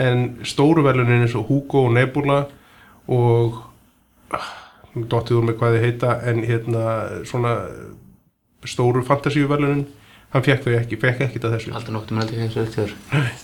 [0.02, 2.42] en stóru verðlaunin eins og Hugo og Nebula
[3.12, 3.62] og
[4.34, 4.52] ah,
[4.96, 6.86] nú dottið úr mig hvað þið heita en hérna
[7.28, 7.56] svona
[8.68, 9.88] stóru fantasíu verðlaunin
[10.32, 11.74] hann fekk þau ekki, fekk ekkit að þessu.
[11.76, 12.86] Aldrei nokkuð með held ég eins og þetta
[13.20, 13.40] er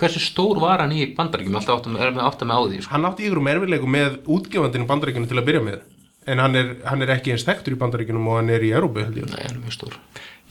[0.00, 2.90] hversu stór var hann í bandaríkjum alltaf áttum, við með á því sko.
[2.92, 5.82] hann átti ykkur um erfiðleikum með útgefandinn í bandaríkjunum til að byrja með
[6.30, 9.04] en hann er, hann er ekki eins þekktur í bandaríkjunum og hann er í Európu
[9.04, 9.30] held ég.
[9.30, 9.96] Nei, hann er mjög stór.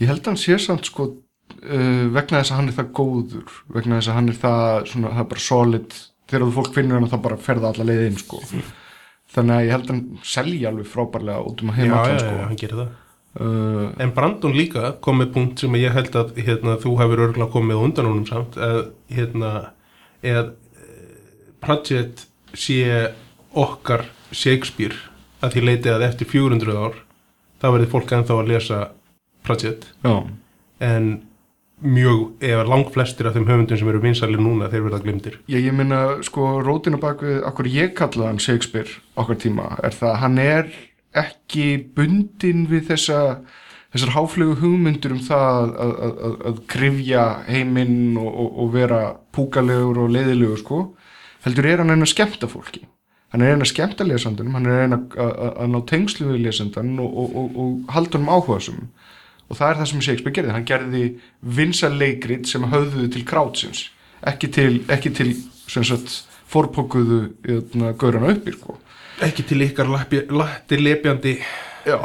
[0.02, 3.60] Ég held að hann sé samt sko uh, vegna þess að hann er það góður
[3.76, 6.00] vegna þess að hann er það svona, það er bara solid.
[6.30, 8.42] Þegar þú fólk finnur hann þá bara ferða alla leið inn sko.
[9.34, 12.02] Þannig að ég held að hann selja alveg frábærlega út um að já, heima já,
[12.04, 13.00] allan já, sko hann gerir það.
[13.34, 17.54] Uh, En Brandon líka kom með punkt sem ég held að hérna, þú hefur örgulega
[17.56, 19.54] komið undan honum samt að hérna,
[20.22, 20.52] eð
[21.64, 22.84] Pratchett sé
[23.58, 24.04] okkar
[24.36, 24.98] Shakespeare
[25.44, 26.98] að því leiti að eftir 400 ár
[27.62, 28.82] þá verði fólk ennþá að lesa
[29.44, 29.90] Pratchett.
[30.06, 30.24] Já,
[30.88, 31.08] en
[31.84, 35.66] mjög, eða langt flestir af þeim höfundum sem eru vinsalir núna þeir verða glimtir ég,
[35.66, 40.14] ég minna sko rótina bak við okkur ég kallaði hann Shakespeare okkar tíma er það
[40.14, 40.72] að hann er
[41.24, 41.66] ekki
[41.98, 43.20] bundin við þessa
[43.94, 49.02] þessar háflögu hugmyndur um það að, að, að, að krifja heiminn og, og, og vera
[49.36, 50.80] púkalegur og leiðilegur sko.
[51.44, 52.86] Heldur er hann einn að skemmta fólki
[53.34, 57.18] hann er einn að skemmta lesandunum hann er einn að, ná tengslu við lesandan og,
[57.24, 58.84] og, og, og halda honum áhugasum
[59.50, 60.54] og það er það sem Shakespeare gerði.
[60.56, 61.04] Hann gerði
[61.58, 63.88] vinsa leikrit sem höfðuðu til krátsins
[64.30, 65.34] ekki til, ekki til
[65.68, 67.20] sagt forpókuðu
[68.00, 68.78] gaurana uppir sko.
[69.24, 71.38] ekki til ykkar latti lepjandi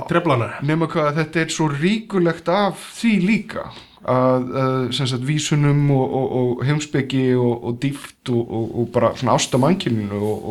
[0.08, 0.56] treflana.
[0.66, 3.68] Nema hvað að þetta er svo ríkulegt af því líka
[4.08, 9.12] að, að sagt vísunum og, og, og heimsbyggi og, og dýft og, og, og bara
[9.18, 10.50] svona ástamankininu og,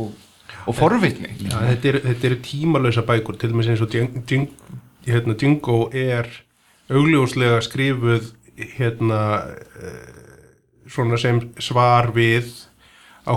[0.67, 1.29] og, forvitni.
[1.47, 2.01] Já, þetta eru
[2.31, 3.37] er tímalösa bækur.
[3.39, 4.49] Til dæmis eins og Djing- Djing-
[5.07, 6.27] hérna, Django er
[6.91, 8.31] augljóslega skrifuð
[8.77, 9.21] hérna
[9.81, 10.11] eh,
[10.87, 12.47] svona sem svar við
[13.27, 13.35] á,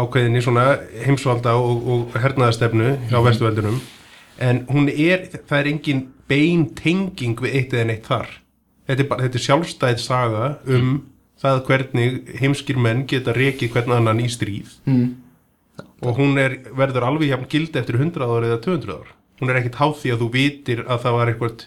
[0.00, 3.80] ákveðinni svona heimsvalda og, og hernaðastefnu hjá vestuveldunum
[4.40, 8.28] en hún er, það er engin bein tenging við eitt eða neitt þar.
[8.88, 10.92] Þetta er, bara, þetta er sjálfstæð saga um
[11.40, 14.72] það hvernig heimskir menn geta rekið hvern annan í stríð.
[14.88, 15.10] Mm.
[16.00, 19.14] Og hún er, verður alveg jafn gildi eftir 100 ár eða 200 ár.
[19.40, 21.64] Hún er ekkit háð því að þú vitir að það var eitthvað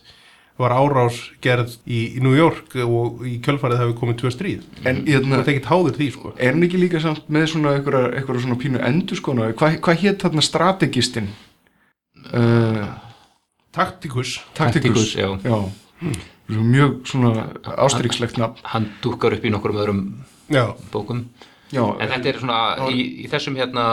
[0.61, 4.67] var árás gerð í, í New York og í kjölfarið hafi komið tvö stríð.
[4.85, 6.33] En þú hérna, ert ekkit háður því sko.
[6.37, 10.25] er hann ekki líka samt með svona einhverja svona pínu endur skona hvað hva hétt
[10.25, 11.31] þarna strategistinn?
[12.29, 12.85] Uh,
[13.73, 14.37] taktikus.
[14.53, 15.33] Taktikus Tacticus, já.
[15.41, 16.13] já.
[16.53, 18.61] mjög svona ástríkslegt nafn.
[18.63, 20.05] hann dúkkar upp í nokkur öðrum
[20.53, 21.25] já, bókum
[21.73, 22.59] já, en þetta er svona
[22.93, 23.85] í, í þessum hérna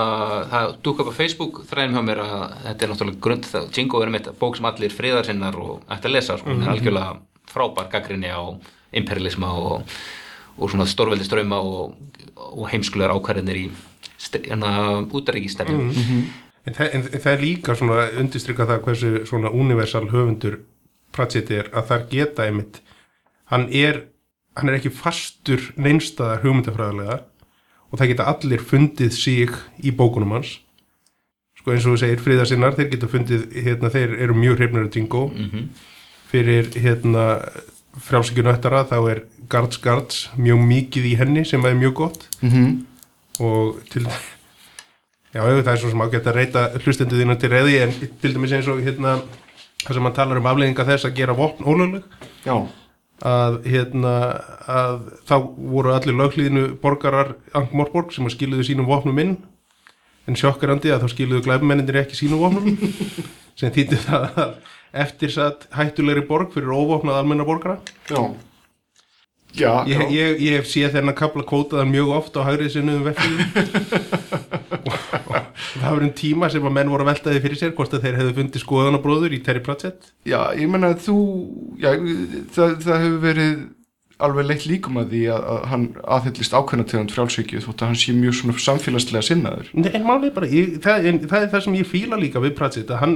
[0.52, 4.02] það dúkkar upp á Facebook þræðin hjá mér að þetta er náttúrulega grund það Jingo
[4.04, 6.66] er með bók sem allir friðarsinnar og ætti að lesa sko, mm -hmm.
[6.66, 7.16] er algjörlega
[7.50, 8.42] frábær gaggrinni á
[8.92, 9.82] imperialisma og,
[10.58, 11.96] og svona stórveldi ströma og,
[12.36, 13.66] og heimskulegar ákvarðinir í
[14.44, 20.06] hérna útaríkistefnum en, það, en, en það er líka svona undistrykka það hversu svona universal
[20.10, 20.60] höfundur
[21.10, 22.80] Pratchett er að þar geta einmitt
[23.50, 24.04] hann er,
[24.54, 27.18] hann er ekki fastur neinstaðar hugmyndafræðilega
[27.90, 30.58] og það geta allir fundið sig í bókunum hans.
[31.58, 34.96] Sko eins og þú segir friðarsinnar, þeir geta fundið hérna, þeir eru mjög hrifnir af
[34.96, 35.24] Jingo
[36.30, 37.24] fyrir hérna
[38.06, 42.28] frjálsíkjunöttara þá er Guards Guards mjög mikið í henni sem er mjög gott.
[42.40, 42.86] Mm
[43.40, 47.94] og til já, það er svo sem ágætt að reyta hlustendu þínu til reyði en
[48.20, 49.16] til dæmis eins og hérna
[49.80, 52.04] það sem hann talar um afleiðinga þess að gera vopn ólögleg.
[52.44, 52.56] Já,
[53.26, 54.14] að hérna
[54.70, 55.36] að þá
[55.72, 59.38] voru allir löglíðinu borgarar Angmorborg sem skiluðu sínum vopnum inn.
[60.28, 62.76] En sjokkarandi að þá skiluðu glæbmennindir ekki sínum vopnum
[63.58, 64.54] sem þýtti það að
[65.04, 67.78] eftirsatt hættulegri borg fyrir óvopnað almenna borgara.
[68.10, 68.32] Já
[69.56, 73.06] já, ég, ég, ég hef séð þennan kapla kótaðan mjög oft á hægrið sinni um
[73.08, 73.40] verfið
[74.80, 75.34] og
[75.80, 78.20] það var um tíma sem að menn voru að veltaði fyrir sér hvort að þeir
[78.20, 80.12] hefðu fundið skoðanabróður í Terry Pratchett.
[80.28, 81.18] Já, ég menna að þú
[81.82, 81.90] já,
[82.54, 83.52] það, það hefur verið
[84.20, 85.84] alveg leitt líkum að því að, að hann
[86.16, 89.70] aðhyllist ákveðna tegund frjálsvíkju þótt að hann sé mjög svona samfélagslega sinnaður.
[89.80, 92.52] Nei, en málið bara, ég, það, en, það er það sem ég fíla líka við
[92.58, 93.14] Pratchett að hann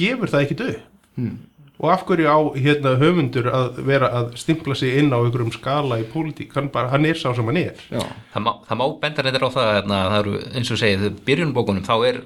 [0.00, 0.76] gefur það ekki döð
[1.16, 1.36] Hmm.
[1.76, 6.00] Og af hverju á hérna, höfundur að vera að stimpla sig inn á einhverjum skala
[6.00, 7.82] í pólitík, hann, bara, hann er sá sem hann er.
[7.92, 11.08] Já, það má, það má benda reyndar á það að það eru, eins og segið,
[11.28, 12.22] byrjunbókunum þá er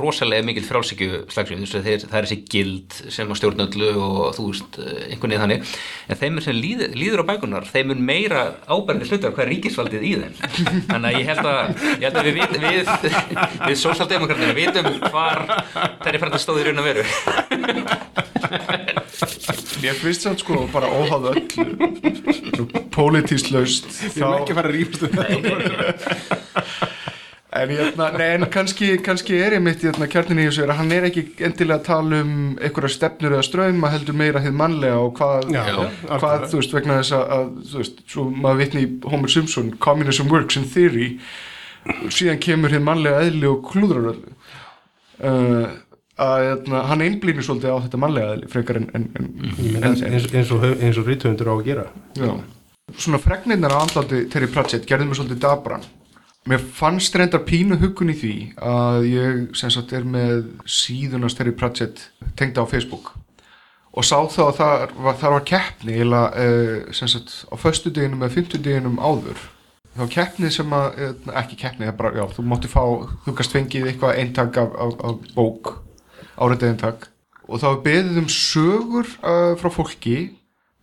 [0.00, 4.46] rosalega mikill frálsíkju slagsvið, þú veist, það er þessi gild sem á stjórnöldu og þú
[4.50, 5.74] veist einhvern veginn þannig,
[6.08, 10.02] en þeim sem líð, líður á bækunar, þeim er meira ábærandi hlutar hvað er ríkisvaldið
[10.04, 10.34] í þeim.
[10.90, 11.60] Þannig að ég held að,
[11.94, 12.88] ég held að við við, við,
[13.64, 15.44] við sósaldemokratinu vitum hvar
[16.04, 17.04] þeir er fært að stóði raun að veru.
[19.84, 21.64] Mér finnst það sko bara óháð öllu.
[22.94, 26.92] Pólitíslaust Ég vil ekki fara að rífast um það
[27.54, 30.78] en, hérna, nei, en kannski, kannski er ég mitt í hérna, kjarninni í þessu að
[30.80, 34.56] hann er ekki endilega að tala um einhverja stefnur eða ströym að heldur meira hið
[34.58, 35.84] mannlega og hvað, Já, Já.
[36.10, 39.70] hvað þú veist, vegna þess að, að þú veist, svo maður vitni í Homer Simpson
[39.86, 41.08] Communism Works in Theory
[42.08, 44.34] síðan kemur hið mannlega eðli og klúðrar öllu
[45.22, 45.78] uh,
[46.24, 50.30] að hérna, hann einblýnir svolítið á þetta mannlega eðli frekar en, en, en, en, eins,
[50.30, 51.88] eins, og, og rítuðundur á að gera
[52.18, 52.30] Já.
[53.00, 55.86] Svona fregnirnar á andlandi Terry Pratchett gerði mig svolítið dabran.
[56.44, 61.54] Mér fannst reyndar pínu huggun í því að ég sem sagt er með síðunast Terry
[61.56, 62.02] Pratchett
[62.36, 63.14] tengda á Facebook.
[63.94, 68.26] Og sá þá að þar var, þar var keppni eða uh, sem sagt á föstudeginum
[68.26, 69.40] eða fimmtudeginum áður.
[69.94, 72.82] Þá keppni sem að, eh, ekki keppni, bara, já, þú mátti fá,
[73.22, 75.70] þú gast fengið eitthvað eintak af, af, af bók,
[76.34, 77.06] áreitið eintak
[77.48, 80.18] og þá beðið um sögur uh, frá fólki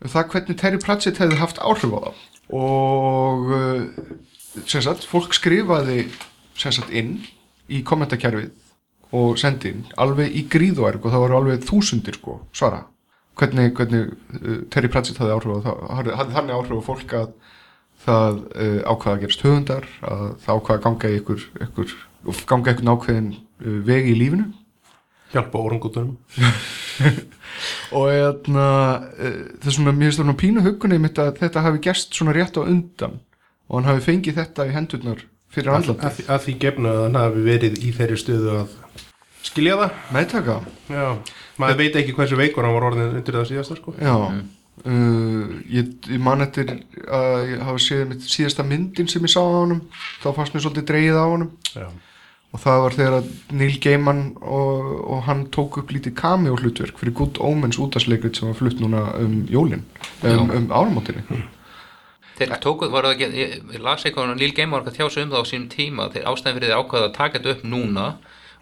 [0.01, 2.21] um það hvernig Terry Pratchett hefði haft áhrif á það
[2.61, 3.51] og
[4.67, 6.05] sagt, fólk skrifaði
[6.59, 7.19] sagt inn
[7.71, 8.51] í kommentakerfið
[9.15, 12.85] og sendi inn alveg í gríðverk og það voru alveg þúsundir sko, svara.
[13.39, 17.29] Hvernig, hvernig uh, Terry Pratchett hafði áhrif hafði, hafði þannig áhrif á fólk að
[18.05, 21.95] það uh, ákvaða að gerast höfundar að það ákvaða að ganga ykkur, ykkur
[22.49, 24.47] ganga ykkur nákvæðin uh, vegi í lífinu.
[25.31, 26.17] Hjálpa orungutunum
[27.95, 28.67] og hérna,
[29.15, 32.59] uh, þessum að mér finnst það pínu hugunni mitt að þetta hafi gerst svona rétt
[32.59, 33.19] á undan
[33.71, 37.19] og hann hafi fengið þetta í hendurnar fyrir andlandi að, að því gefnu að hann
[37.21, 38.73] hafi verið í þeirri stöðu að
[39.47, 39.99] skilja það.
[40.15, 40.57] Meðtaka,
[40.91, 41.05] já,
[41.61, 43.95] maður veit ekki hversu veikur hann var orðin undir það síðasta sko.
[43.97, 44.15] Já.
[44.81, 46.71] Uh, ég, ég man eftir
[47.05, 49.83] að ég hafa séð mitt síðasta myndin sem ég sá á honum.
[50.23, 51.25] Þá fannst mér svolítið dreigið á
[51.75, 51.87] já,
[52.51, 53.29] og það var þegar að
[53.59, 58.49] Neil Gaiman og, og hann tók upp lítið cameo hlutverk fyrir Good Omens útastleikrit sem
[58.49, 59.85] var flutt núna um jólin
[60.27, 61.23] um, um áramóttinni
[62.41, 65.01] Þeir tókuð, var það ekki, ég, ég las eitthvað og Neil Gaiman var ekki að
[65.01, 67.53] þjá sig um það á sínum tíma þeir ástæðin fyrir þeir ákvaða að taka þetta
[67.55, 68.07] upp núna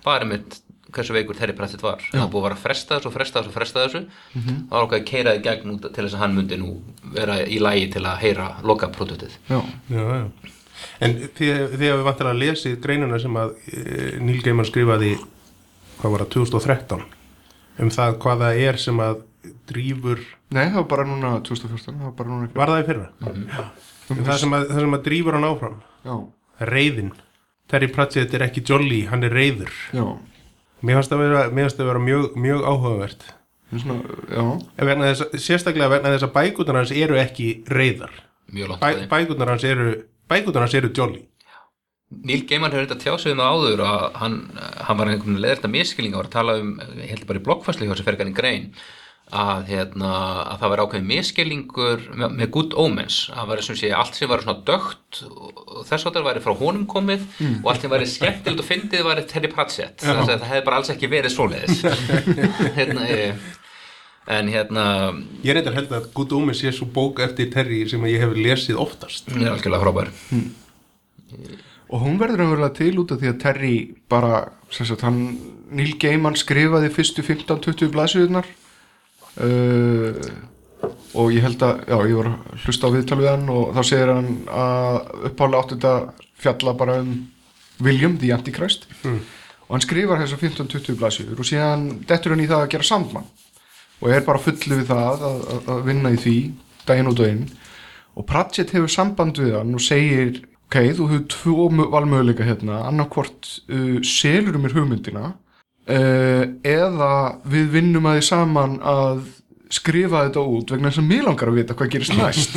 [0.04, 2.02] bara með hversu veikur Terry Pratchett var.
[2.02, 4.02] Það var búið að vera að fresta þessu og fresta þessu og fresta þessu.
[4.34, 6.72] Það var ákvaðið að keira í gegn út til þess að hann myndi nú
[7.14, 10.26] vera í lægi til að heyra loka produktið já, já, já.
[11.06, 15.16] en því, því að við vantar að lesi greinuna sem að e, Neil Gaiman skrifaði
[16.00, 17.06] hvað var það, 2013
[17.80, 19.26] um það hvað það er sem að
[19.70, 20.22] drífur,
[20.56, 23.08] nei það var bara núna 2014, það var bara núna var það í fyrra?
[23.24, 23.66] Já.
[24.10, 25.82] það sem að, það sem að drífur hann áfram.
[26.06, 26.16] Já,
[26.70, 27.12] reyðin
[27.70, 30.06] Terry Pratchett er ekki jolly, hann er reyður já,
[30.82, 31.26] mér fannst það
[31.78, 33.28] það vera mjög, mjög áhugavert.
[33.70, 34.56] Svona,
[35.38, 38.16] sérstaklega vegna þess að bækurnar hans eru ekki reyðar
[38.50, 39.92] mjög langt Bæ, bækurnar hans eru
[40.30, 41.26] bækurnar hans eru jolly.
[42.10, 44.38] Neil Gaiman hefur þetta tjásið um það áður að hann,
[44.88, 47.44] hann var einhvern veginn leðert að miskilninga var að tala um, ég held bara í
[47.46, 48.66] bloggfæslu hjá þessu fergarinn grein
[49.30, 50.10] að, hérna,
[50.50, 54.30] að það var ákveðin miskilningur með, með good omens að var sem sé allt sem
[54.30, 57.26] var svona dögt og þess að það væri frá honum komið
[57.62, 60.02] og allt sem væri skemmtilegt og fyndið væri Terry Pratchett.
[60.02, 61.84] Þess að það hefði bara alls ekki verið svoleiðis.
[62.80, 63.30] Hérna, e,
[64.34, 64.86] en hérna
[65.46, 68.82] Ég reyndar held að Good Omens sé svo bók eftir Terry sem ég hef lesið
[68.82, 69.30] oftast.
[69.36, 70.14] Er algjörlega frábær.
[71.90, 73.76] Og hún verður umverulega til út af því að Terry
[74.10, 74.42] bara,
[74.74, 75.22] sem sagt, hann
[75.70, 78.50] Neil Gaiman skrifaði fyrstu 15-20 blæsuðunar
[79.38, 80.30] uh,
[81.20, 83.82] og ég held að já, ég var að hlusta á viðtal við hann og þá
[83.90, 84.98] segir hann að
[85.32, 85.94] uppálega áttu þetta
[86.40, 87.14] fjalla bara um
[87.84, 88.88] William, the Antichrist.
[89.70, 93.28] Og hann skrifar þessar 15-20 blæsuður og síðan dettur hann í það að gera sandmann
[94.00, 96.36] og er bara fullu við það að, að, að vinna í því
[96.88, 97.44] daginn og inn.
[98.16, 100.40] Og Pratchett hefur samband við hann og segir
[100.70, 102.82] ok, þú hefur tvo mö- valmöguleika hérna.
[102.88, 105.34] Annarkvort uh, selur mér hugmyndina
[105.90, 107.12] eða
[107.50, 109.24] við vinnum að því saman að
[109.74, 112.54] skrifa þetta út vegna þess að mér langar að vita hvað gerist næst.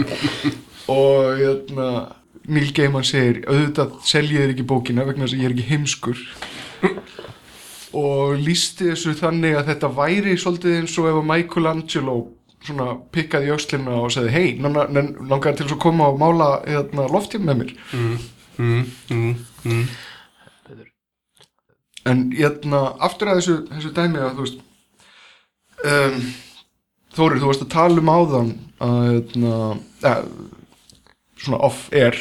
[0.90, 1.88] Og hérna
[2.50, 6.24] Neil Gaiman segir auðvitað selja þér ekki bókina vegna þess að ég er ekki heimskur.
[8.00, 12.18] Og lísti þessu þannig að þetta væri svolítið eins og ef að Michelangelo
[12.66, 17.46] svona pikkaði í öxlina og segði hei, langar til að koma og mála hérna, loftið
[17.46, 17.74] með mér.
[17.96, 18.16] Mm,
[18.60, 19.30] mm,
[19.64, 19.84] mm.
[22.08, 24.62] En hérna, aftur að þessu, þessu dæmi að þú veist
[25.84, 26.22] um,
[27.10, 28.50] Þórir, þú varst að tala um áðan
[28.86, 29.54] að hérna,
[30.04, 30.12] ja,
[31.42, 32.18] svona off-air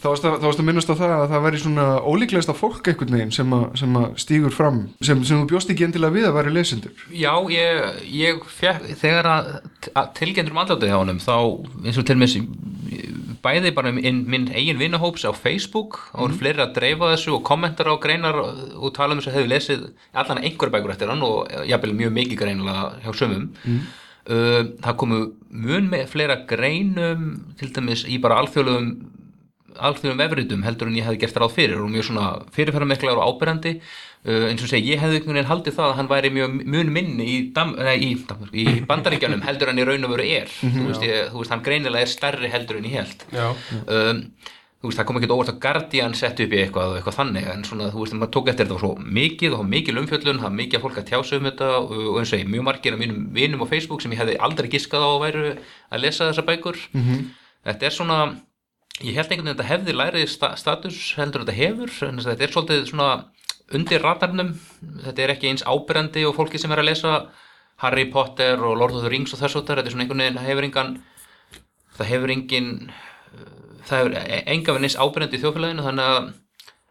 [0.00, 3.32] þá varst, að, að minnast á það að það væri svona ólíklegasta fólk einhvern veginn
[3.34, 6.54] sem, að, sem að stígur fram sem, sem þú bjóst ekki endilega við að væri
[6.56, 7.04] lesendur.
[7.12, 9.50] Já, ég, ég fekk, þegar að,
[9.92, 11.36] að tilgjendur um andlátið hjá honum þá
[11.84, 12.36] eins og til með
[13.44, 17.44] bæði bara inn minn eigin vinnahóps á Facebook og voru fleiri að dreifa þessu og
[17.46, 21.24] kommentar á greinar og tala um þess að hefur lesið allan einhverja bækur eftir hann
[21.26, 27.72] og jafnvel mjög mikið greinilega hjá sömum uh, það komu mun með fleira greinum til
[27.76, 28.92] dæmis í bara alþjóðlegum
[29.80, 33.76] alþjóðum vefritum heldur en ég hefði gert ráð fyrir og mjög svona fyrirferðarmiklar og ábyrjandi
[34.28, 36.94] uh, eins og segi, ég hefði einhvern veginn haldið það að hann væri mjög mun
[36.94, 38.12] minni í, í,
[38.62, 40.54] í bandaríkjanum heldur en í raun og veru er.
[40.60, 43.24] Þú, veist, ég, þú veist, hann greinilega er stærri heldur en ég held.
[43.86, 44.24] Um,
[44.80, 47.64] þú veist, það kom ekkert óvart að Guardian sett upp í eitthvað, eitthvað þannig en
[47.68, 50.78] svona, þú veist, maður tók eftir þetta svo mikið og mikil umfjöllun, það var mikið
[50.78, 53.64] af fólk að tjása um þetta og, eins og ég, mjög margir af mínum vinum
[53.64, 56.80] á Facebook sem ég hefði aldrei giskað á að væru að lesa þessar bækur.
[57.68, 58.20] Þetta er svona
[59.04, 62.30] ég held einhvern veginn að þetta hefði lærið sta status heldur þetta hefur, en að
[62.32, 63.10] þetta er svolítið svona
[63.76, 64.52] undir ratarnum
[65.04, 67.14] þetta er ekki eins ábyrjandi og fólki sem er að lesa
[67.84, 70.38] Harry Potter og Lord of the Rings og þess og þetta er svona einhvern veginn
[70.40, 70.92] það hefur engan
[71.96, 72.70] það hefur engin
[73.88, 74.18] það hefur
[74.54, 76.30] enga við neins ábyrjandi í þjófélaginu þannig að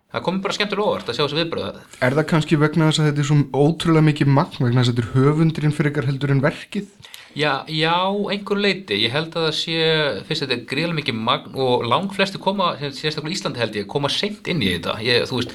[0.10, 3.10] það komið bara skemmtilega óvart að sjá þessu viðbröða Er það kannski vegna þess að
[3.10, 6.34] þetta er svo ótrúlega mikið magn vegna þess að þetta er höfundurinn fyrir ykkar heldur
[6.34, 6.92] en verkið?
[7.38, 7.94] Já, já,
[8.34, 9.76] einhver leiti, ég held að það sé
[10.26, 13.92] fyrst að þetta er gríðlega mikið magn og lang flesti koma, sérstaklega Íslandi held ég
[13.92, 15.54] koma seint inn í þetta, ég, þú veist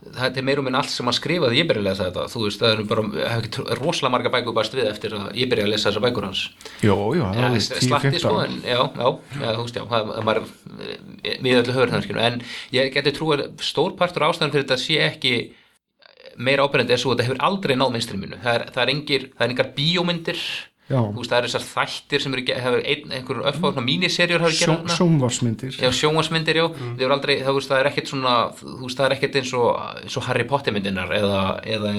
[0.00, 2.26] það er meir og minn allt sem að skrifa þegar ég byrja að lesa þetta,
[2.32, 5.50] þú veist, það er bara hef ekki rosalega marga bækur bara við eftir að ég
[5.50, 6.42] byrja að lesa þessar bækur hans.
[6.80, 10.12] Jó, já, það er slatti 10-15 sko, en, já, já, já, þú veist, já, það
[10.30, 10.50] maður
[11.44, 12.40] við öllu höfur þannig, en
[12.78, 15.34] ég geti trú að stór partur ástæðan fyrir þetta sé ekki
[16.40, 19.26] meira ábyrjandi er svo að þetta hefur aldrei náð minnstriminu, það er, það er engir
[19.34, 20.44] það er engar bíómyndir
[20.90, 24.98] það er þessar þættir sem eru, hefur ein, einhver öfáðna míniserjur hafa Sjó, gerað hana
[24.98, 26.66] sjónvarsmyndir Já, sjónvarsmyndir, já,
[26.98, 29.70] það aldrei, það, veist, það er ekkert svona, þú veist, það er ekkert eins og,
[30.04, 31.42] eins og Harry Potter myndinar eða,
[31.78, 31.96] eða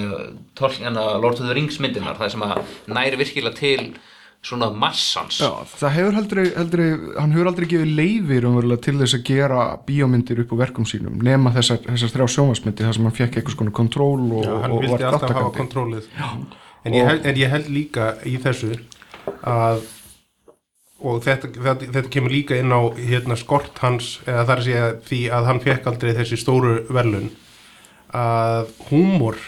[0.60, 3.92] tólkjana Lord of the Rings myndinar, það sem að næri virkilega til
[4.42, 5.38] svona massans.
[5.38, 9.66] Já, það hefur aldrei, aldrei hann hefur aldrei gefið leifir umverulega til þess að gera
[9.86, 13.56] bíómyndir upp á verkum sínum nema þessar, þessar þrjá sjónvarsmyndir þar sem hann fekk eitthvað
[13.56, 16.10] svona kontról og, Já, hann og vildi alltaf hafa kontrólið
[16.84, 18.72] en ég, held, en ég held líka í þessu
[19.46, 19.84] að
[21.02, 24.90] og þetta, þetta, þetta kemur líka inn á hérna, skort hans eða þar að segja
[25.08, 27.30] því að hann fekk aldrei þessi stóru verlun
[28.14, 29.38] að húmor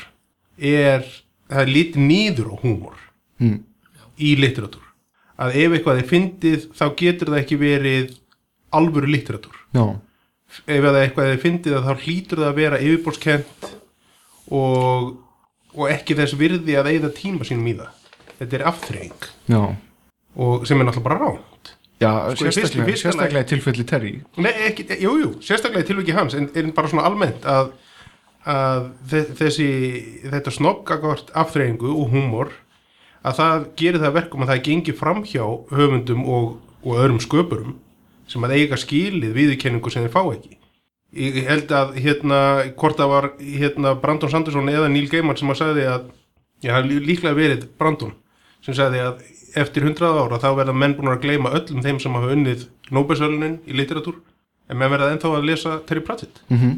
[0.58, 1.04] er
[1.50, 3.00] það er lítið nýður á húmor
[3.42, 3.64] Mm.
[4.14, 4.84] í litteratúr.
[5.42, 8.12] Að ef eitthvað er fyndið þá getur það ekki verið
[8.70, 9.56] alvöru litteratúr.
[9.74, 9.82] Já,
[10.70, 13.66] ef eitthvað er fyndið að þá hlýtur það að vera yfirbórskent
[14.54, 15.08] og,
[15.74, 18.02] og ekki þess virði að eigða tíma sínum í það.
[18.38, 19.28] Þetta er afþreying.
[19.50, 19.60] Já.
[20.34, 24.10] Og sem er náttúrulega bara ránt Já, Sko, sérstaklega, fyrsta sérstaklega í tilfelli Terry.
[24.42, 27.70] Nei, ekki, jú, jú, sérstaklega í tilviki hans en, en bara svona almennt að,
[28.50, 29.68] að þe- þessi
[30.32, 32.50] þetta snokkagort afþreyingu og húmor
[33.24, 36.50] að það gerir það að verkum að það gengi framhjá höfundum og,
[36.82, 37.78] og öðrum sköpurum
[38.28, 40.58] sem að eiga skilið viðurkenningu sem þeir fá ekki
[41.14, 42.40] ég held að hérna
[42.78, 46.10] hvort það var hérna Brandon Sanderson eða Neil Gaiman sem að sagði að
[46.64, 48.14] já, líklega verið Brandon
[48.64, 49.22] sem sagði að
[49.54, 53.60] eftir hundrað ára þá verða menn búin að gleyma öllum þeim sem hafa unnið Nobelsölunin
[53.66, 54.18] í litteratúr
[54.68, 56.76] en menn verða ennþá að lesa Terry Pratchett mm -hmm.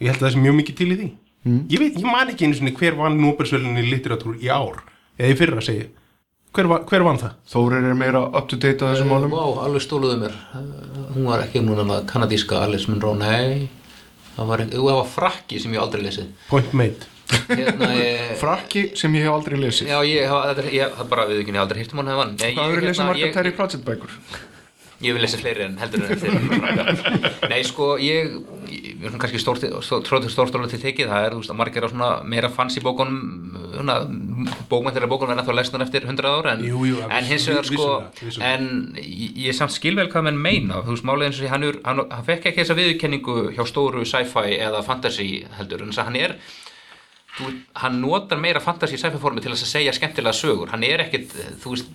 [0.00, 1.10] ég held að það sé mjög mikið til í því
[1.46, 1.68] Mm.
[1.70, 4.80] ég, veit, ég man ekki einu svona hver vann Nobelsölunin í litteratúr í ár
[5.14, 5.92] eða í fyrra segi ég.
[6.56, 7.34] Hver, hver vann það?
[7.52, 10.34] Þórir er meira up to date á þessum málum Vá, alveg stóluðu mér.
[10.54, 13.68] Uh, Hún var ekki núna með kanadíska Alice Munro, nei.
[14.36, 16.32] Það var, það var frakki sem ég aldrei lesið.
[16.50, 17.12] Point made
[17.48, 21.24] Hérna, ég, Frakki sem ég hef aldrei lesið já, ég, er- ég, það er bara
[21.30, 22.36] við ekki, ég hef aldrei hýrt um hann.
[22.36, 24.12] Nei, Hvað ég, hefur lesið hérna, margar ég- Terry Pratchett bækur?
[25.04, 28.30] Ég vil lesa fleiri en heldur en þeir Nei, sko, ég
[28.66, 31.84] ég er svona kannski stórt stórt stórt til tekið, það er, þú veist, að margir
[31.84, 33.18] á svona meira fancy bókunum
[33.74, 33.96] svona,
[34.70, 37.68] bókmæntir af bókunum en þá lesnar eftir 100 ára en, Jú, jú, en hins vegar,
[37.68, 37.88] sko
[38.22, 38.54] vissulega.
[38.54, 40.80] en ég, ég samt skilvel hvað menn meina.
[40.86, 43.66] Þú veist, málið eins og því hann, er, hann, hann fekk ekki þessa viðurkenningu hjá
[43.68, 45.28] stóru sci-fi eða fantasy
[45.58, 46.36] heldur, en þess að hann er
[47.36, 47.52] þú,
[47.84, 50.72] hann notar meira fantasy sci-fi formi til að segja skemmtilega sögur.
[50.72, 51.92] Hann er ekkit, þú veist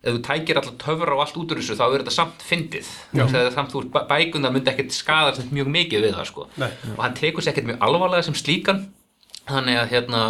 [0.00, 2.90] ef þú tækir alltaf töfra og allt út úr þessu þá er þetta samt fyndið.
[3.12, 6.46] Þegar samt þú veist bækunda myndi ekkert skada mjög mikið við það sko.
[6.60, 6.70] Nei.
[6.96, 8.84] og hann tekur sér ekkert mjög alvarlega sem slíkan.
[9.50, 10.22] Þannig að hérna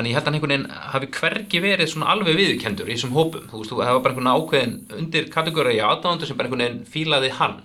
[0.00, 3.44] þannig ég held að einhvern veginn hafi hvergi verið svona alveg viðurkendur í þessum hópum.
[3.50, 6.82] Þú veist, þú hefur bara einhvern ákveðin undir kategóri í aðdándu sem bara einhvern veginn
[6.90, 7.56] fílaði hann.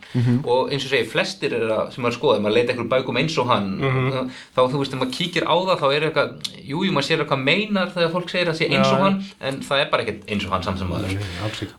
[0.46, 3.38] Og eins og segi, flestir er að, sem maður skoða, maður leita einhver bækum eins
[3.40, 3.72] og hann
[4.56, 6.30] þá þú veist, ef maður kíkir á það þá er eitthvað,
[6.66, 9.18] jú, jú, maður sér eitthvað meinar þegar fólk segir að sé eins og hann
[9.50, 11.16] en það er bara ekkert eins og hann samt sem maður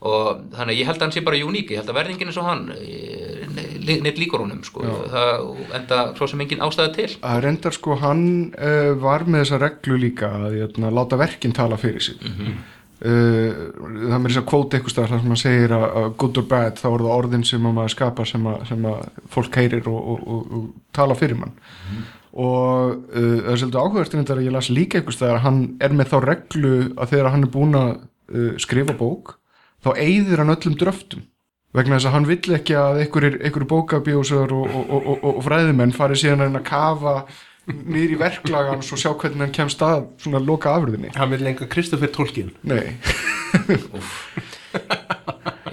[0.00, 2.48] og þannig ég held að hann sé bara uník ég held að verðingin eins og
[2.48, 2.64] hann
[3.87, 4.84] neitt líkur honum sko.
[5.12, 7.11] það enda svo sem engin ástæða til.
[7.26, 8.24] Að reyndar sko hann
[8.55, 12.18] uh, var með þessa reglu líka að jötna, láta verkin tala fyrir sig.
[12.97, 16.47] Uh, það með þess að kvóta eitthvað stað þar sem maður segir að, good or
[16.51, 19.91] bad þá er það orðin sem að maður skapa sem að, sem að fólk heyrir
[19.93, 21.57] og, og, og, og tala fyrir mann.
[22.37, 25.64] Og uh, það er svolítið áhugavert reyndar að ég las líka eitthvað stað að hann
[25.84, 27.97] er með þá reglu að þegar hann er búin að
[28.59, 29.37] skrifa bók
[29.87, 31.22] þá eyðir hann öllum dröftum
[31.74, 35.96] vegna þess að hann vill ekki að einhverjir, bókabjósar og, og, og, og, og fræðimenn
[35.96, 37.18] fari síðan að kafa
[37.66, 41.66] niður í verklagans og sjá hvernig hann kemst að svona loka afröðinni Hann vil lenga
[41.70, 42.52] Kristoffer Tolkien.
[42.62, 42.94] Nei,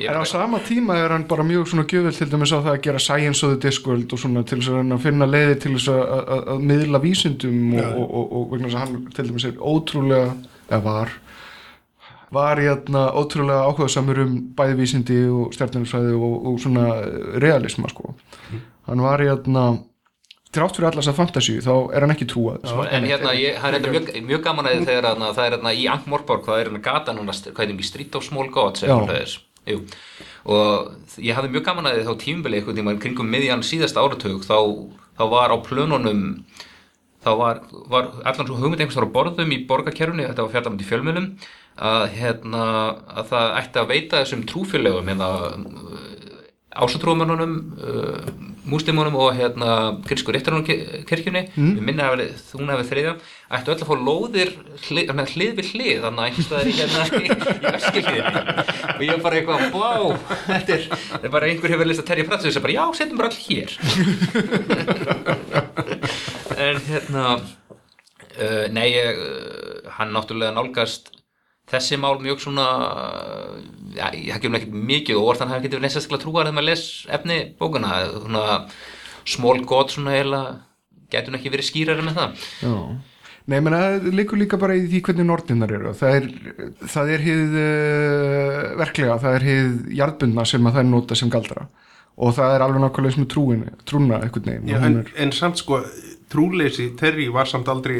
[0.03, 2.81] en á sama tíma er hann bara mjög svona gjöfell til dæmis á það að
[2.87, 6.01] gera science of the Discworld og svona til þess að finna leiði til þess að,
[6.15, 9.61] að, að miðla vísindum og, og, og, og vegna þess að hann til dæmis er
[9.61, 10.33] ótrúlega,
[10.69, 11.13] eða var
[12.33, 16.85] var hérna ótrúlega áhugaðsamur um bæði vísindi og stjarninsfræði og, og svona
[17.43, 18.13] realisma sko.
[18.87, 19.65] hann var hérna
[20.53, 22.85] þrátt fyrir allas að fantasíu þá er hann ekki trúað sko.
[22.85, 25.73] En hérna, ég, það er þetta mjög, mjög gaman að þegar þarna, það er hérna
[25.73, 28.91] í Ankh-Morpork, það er hérna gata núna, hvað er það, Street of Small Gods, eða
[28.91, 28.99] Já.
[28.99, 29.33] hvað það er.
[29.63, 29.79] Jú,
[30.51, 34.43] og ég hafði mjög gaman að því þá tímubili einhvern tímann kringum miðjan síðasta áratug,
[34.43, 34.57] þá,
[35.15, 36.23] þá var á plönunum,
[37.23, 40.83] þá var, var allan svo hugmynd einhvers þar á borðum í borgarkerfuni, þetta var fjallamönd
[40.83, 41.29] í fjölmjölum,
[41.77, 42.65] að, hérna,
[43.09, 45.29] að það ætti að veita þessum trúfélögum, hérna,
[46.73, 48.25] ásatrúumönunum, uh,
[48.65, 51.73] múslimunum og hérna krinsku réttarunum-kirkjunni mm.
[51.75, 52.23] við minna að
[52.55, 53.13] hún hefði þriðja.
[53.53, 54.49] Ættu öll að fá lóðir
[54.87, 57.27] hlið, hérna, hlið við hlið þannig að einhvers staðar í hérna í,
[57.73, 58.41] öskilhliðinni
[58.93, 60.05] og ég var bara eitthvað, wow
[60.47, 62.85] þetta er, þetta er bara einhver hefur list að terja pratsið þess að bara, já,
[62.97, 63.69] setjum bara all hér.
[66.63, 71.12] En hérna uh, nei, ég, uh, hann náttúrulega nálgast
[71.71, 72.65] þessi mál mjög svona
[73.95, 76.83] já, ég hef ekki mikið og orðan hafi getið neins að trúa þegar maður les
[77.15, 78.43] efni bókuna svona
[79.23, 80.53] small god svona eiginlega
[81.13, 82.75] getur ekki verið skýrari með það Já.
[83.43, 85.89] Nei, menn það liggur líka bara í því hvernig nortinnar eru.
[85.99, 86.27] Það er,
[86.93, 91.33] það er hið uh, verklega, það er hið jarðbundna sem að það er nota sem
[91.33, 91.65] galdra
[92.13, 94.47] og það er alveg nákvæmlega sem trúin, trúna eitthvað.
[94.69, 95.81] Já, en, en samt sko
[96.31, 97.97] trúleysi Terry var samt aldrei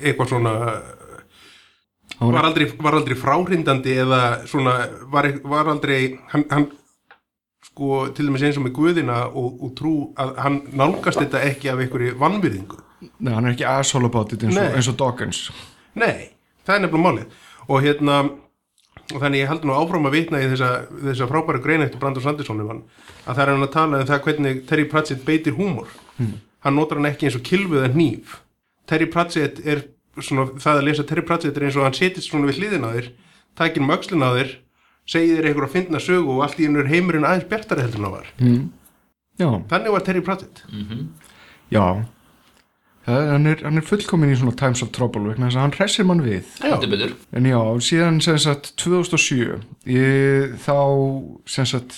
[0.00, 0.54] eitthvað svona
[2.20, 4.74] var- aldrei, var aldrei fráhrindandi eða svona
[5.12, 6.68] var, var aldrei hann, hann
[7.66, 11.68] sko til dæmis eins og með Guðina og, og trú að hann nálgast þetta ekki
[11.72, 12.82] af einhverju vannvirðingu
[13.20, 15.42] Nei, hann er ekki asshole about it eins og, eins og Dawkins.
[16.00, 16.30] Nei,
[16.64, 17.34] það er nefnilega málið.
[17.68, 18.14] Og hérna
[19.12, 20.70] og þannig ég haldi nú áfram að vitna í þessa,
[21.04, 22.80] þessa frábæra grein eftir Brandon Sanderson um hann
[23.28, 25.92] að það er hann að tala um það hvernig Terry Pratchett beitir húmor.
[26.64, 28.38] Hann notar hann ekki eins og kilfuð en hníf.
[28.88, 29.84] Terry Pratchett er
[30.22, 32.96] svona, það að lesa Terry Pratchett er eins og hann setist svona við hliðina á
[32.96, 33.10] þér
[33.56, 34.50] takir möxlin á þér
[35.06, 38.06] segir þér einhver að finna sögu og allt í ennur heimurinn aðeins bjartari heldur en
[38.08, 38.26] það var.
[39.36, 40.62] Já, þannig var Terry Pratchett.
[41.70, 41.84] Já.
[43.06, 45.74] Það, hann, er, hann er fullkomin í svona times of trouble vegna þess að hann
[45.76, 46.48] hressir mann við.
[46.90, 47.12] betur.
[47.38, 49.60] En já, síðan sem sagt 2007
[49.94, 50.74] ég, þá
[51.46, 51.94] sem sagt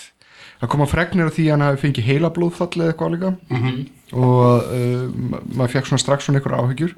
[0.61, 3.31] það koma fregnir af því að hann hafi fengið heila blóðfall eða eitthvað líka.
[3.49, 3.87] -hmm.
[4.13, 6.93] og uh, ma- maður fekk svona strax svona einhver áhyggjur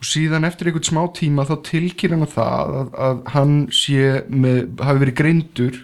[0.00, 4.04] og síðan eftir einhvern smá tíma þá tilkýr hann að það að, að hann sé
[4.32, 5.80] með, hafi verið greindur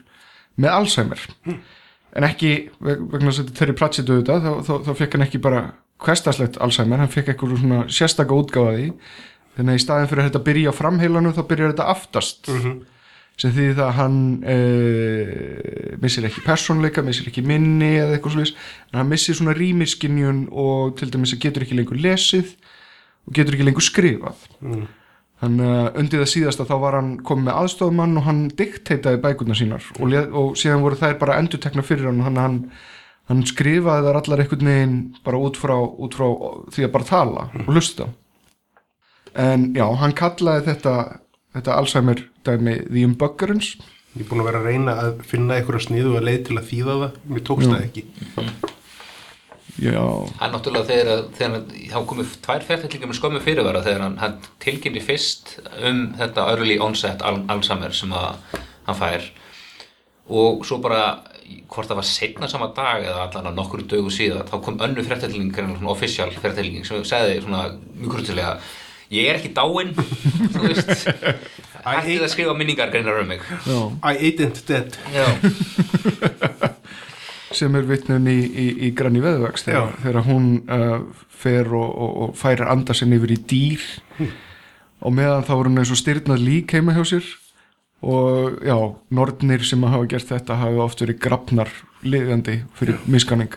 [0.56, 1.24] með Alzheimer.
[2.16, 5.26] En ekki veg- vegna þess að þetta þeirri platsið auðvitað þá, þá, þá fekk hann
[5.26, 5.62] ekki bara
[6.06, 7.82] hverstaslegt Alzheimer, hann fekk eitthvað svona
[8.72, 8.90] af því.
[9.56, 12.48] Þannig að í staðin fyrir að þetta byrja á framheilanum þá byrjar þetta aftast.
[13.36, 18.52] Sem því það að hann uh, missir ekki persónleika, missir ekki minni eða eitthvað slúðis,
[18.92, 22.54] en hann missir svona rýmiskinjun og til dæmis að getur ekki lengur lesið
[23.26, 24.46] og getur ekki lengur skrifað.
[25.36, 29.58] Þannig að undir það síðasta þá var hann komið með aðstofmann og hann dikteitaði bækurnar
[29.58, 32.56] sínar og, og síðan voru þær bara endurtekna fyrir hann þannig að hann,
[33.28, 34.96] hann skrifaði þar allar einhvern veginn
[35.26, 36.26] bara út frá, út frá
[36.72, 38.08] því að bara tala og lusta
[39.36, 40.96] en já, hann kallaði þetta
[41.56, 43.74] þetta Alzheimer dæmi The Unbuggerins.
[44.16, 46.70] Ég er búin að vera að reyna að finna einhverja sniðu að leið til að
[46.70, 47.20] þýða það.
[47.32, 48.74] Mér tókst það ekki
[50.40, 54.38] hann náttúrulega þegar, þegar hann- þá komið tvær fjartællingar með skömmu fyrirvara þegar hann, hann
[54.64, 58.36] tilkynnti fyrst um þetta early onset al Alzheimer sem að
[58.86, 59.22] hann fær.
[60.32, 61.02] Og svo bara
[61.70, 65.04] hvort það var setna sama dag eða allan að nokkur dögu síðan þá kom önnu
[65.06, 67.68] fjartælling, svona official fjartælling sem segði svona
[68.00, 68.56] mjög kurtilega
[69.12, 69.92] ég er ekki dáinn
[70.56, 71.04] þú veist.
[71.86, 73.40] Hættið að skrifa minningar greinar um mig.
[74.02, 74.96] I ain't dead
[77.56, 80.02] sem er vitnun í, í, í Granny Veðvax þegar, Já.
[80.04, 83.88] þegar hún uh, fer og, og, og færir anda sinni yfir í dýr.
[85.06, 87.26] Og meðan þá er hún eins og styrnað lík heima hjá sér.
[88.06, 88.76] Og já,
[89.16, 91.70] nornir sem hafa gert þetta hafa oft verið grafnar
[92.06, 93.56] liðandi fyrir miskanning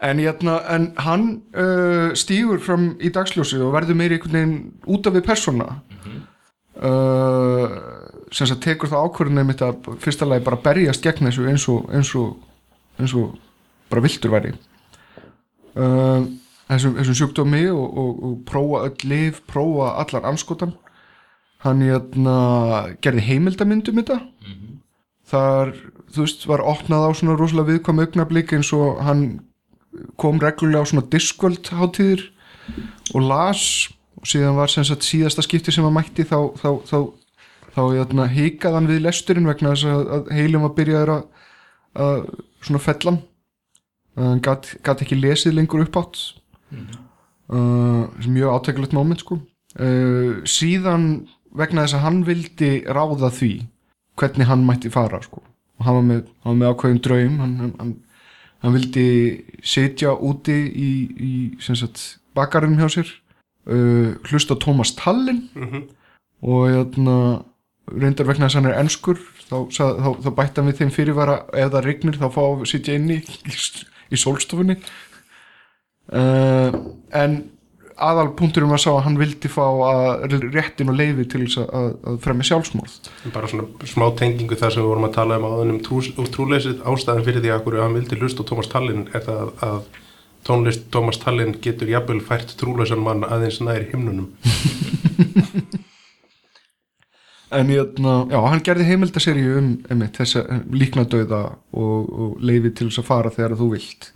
[0.00, 4.56] en, jæna, en hann uh, stígur fram í dagsljósið og verður meiri einhvern veginn
[4.92, 5.68] út af við persóna
[6.76, 7.76] uh,
[8.34, 12.36] sem tekur það að fyrsta lagi bara berjast gegn þessu eins og, eins og,
[13.00, 13.36] eins og
[13.92, 14.54] bara viltur væri.
[15.76, 16.24] Uh,
[16.70, 20.74] þessum, þessum sjúkdómi og, og, og prófa öll lif, prófa allar anskotan
[21.64, 22.36] hann hérna,
[23.04, 24.20] gerði heimildamyndum þetta.
[25.26, 25.74] Þar
[26.14, 29.26] þú veist, var opnað á svona rosalega viðkvæm augnablík eins og hann
[30.20, 32.28] kom reglulega á svona Discworld hátíðir
[33.14, 33.88] og las.
[34.16, 36.98] Og síðan var sem sagt síðasta skipti sem hann mætti þá, þá, þá,
[37.74, 37.80] þá
[38.32, 41.26] hikaði hann við lesturinn vegna þess að, að heilum var byrjaður að,
[42.06, 42.22] að
[42.64, 43.20] svona fellan.
[44.16, 46.20] Hann gat ekki lesið lengur upp átt
[46.72, 49.38] uh, sem mjög átækulegt moment sko.
[49.76, 51.26] Uh, síðan
[51.56, 53.52] vegna þess að hann vildi ráða því
[54.16, 55.42] hvernig hann mætti fara sko.
[55.76, 57.38] Og hann var með, hann var með ákveðin draum.
[57.42, 57.94] Hann, hann,
[58.64, 59.08] hann, vildi
[59.64, 60.90] sitja úti í,
[61.20, 61.32] í
[62.36, 63.12] bakarinn hjá sér
[63.68, 65.46] uh, hlusta á Thomas Tallinn.
[66.46, 67.18] Og jæna,
[67.92, 71.36] reyndar vegna þess að hann er enskur þá, þá, þá, bætti hann við þeim fyrirvara
[71.52, 73.58] ef það rignir þá fá að sitja inni í,
[74.10, 74.78] í sólstofunni.
[76.06, 76.74] Uh,
[77.18, 77.38] en
[77.96, 81.86] aðal punkturum var sá að hann vildi fá að, réttin og leiði til þess að,
[82.10, 82.96] að fremja sjálfsmorð.
[83.34, 85.80] Bara svona smá tengingu þar sem við vorum að tala um áðunum
[86.20, 89.54] og trúleysið ástæðan fyrir því að hverju hann vildi lust og Thomas Tallinn er það
[89.64, 89.80] að
[90.46, 94.30] tónlist Thomas Tallinn getur jafnvel fært trúleysan mann aðeins nær himnunum
[97.54, 100.42] en jæna, já, hann gerði heimildaseríu um einmitt, þessa
[100.72, 101.42] líknadauða
[101.78, 104.08] og, og leiði til þess að fara þegar þú vilt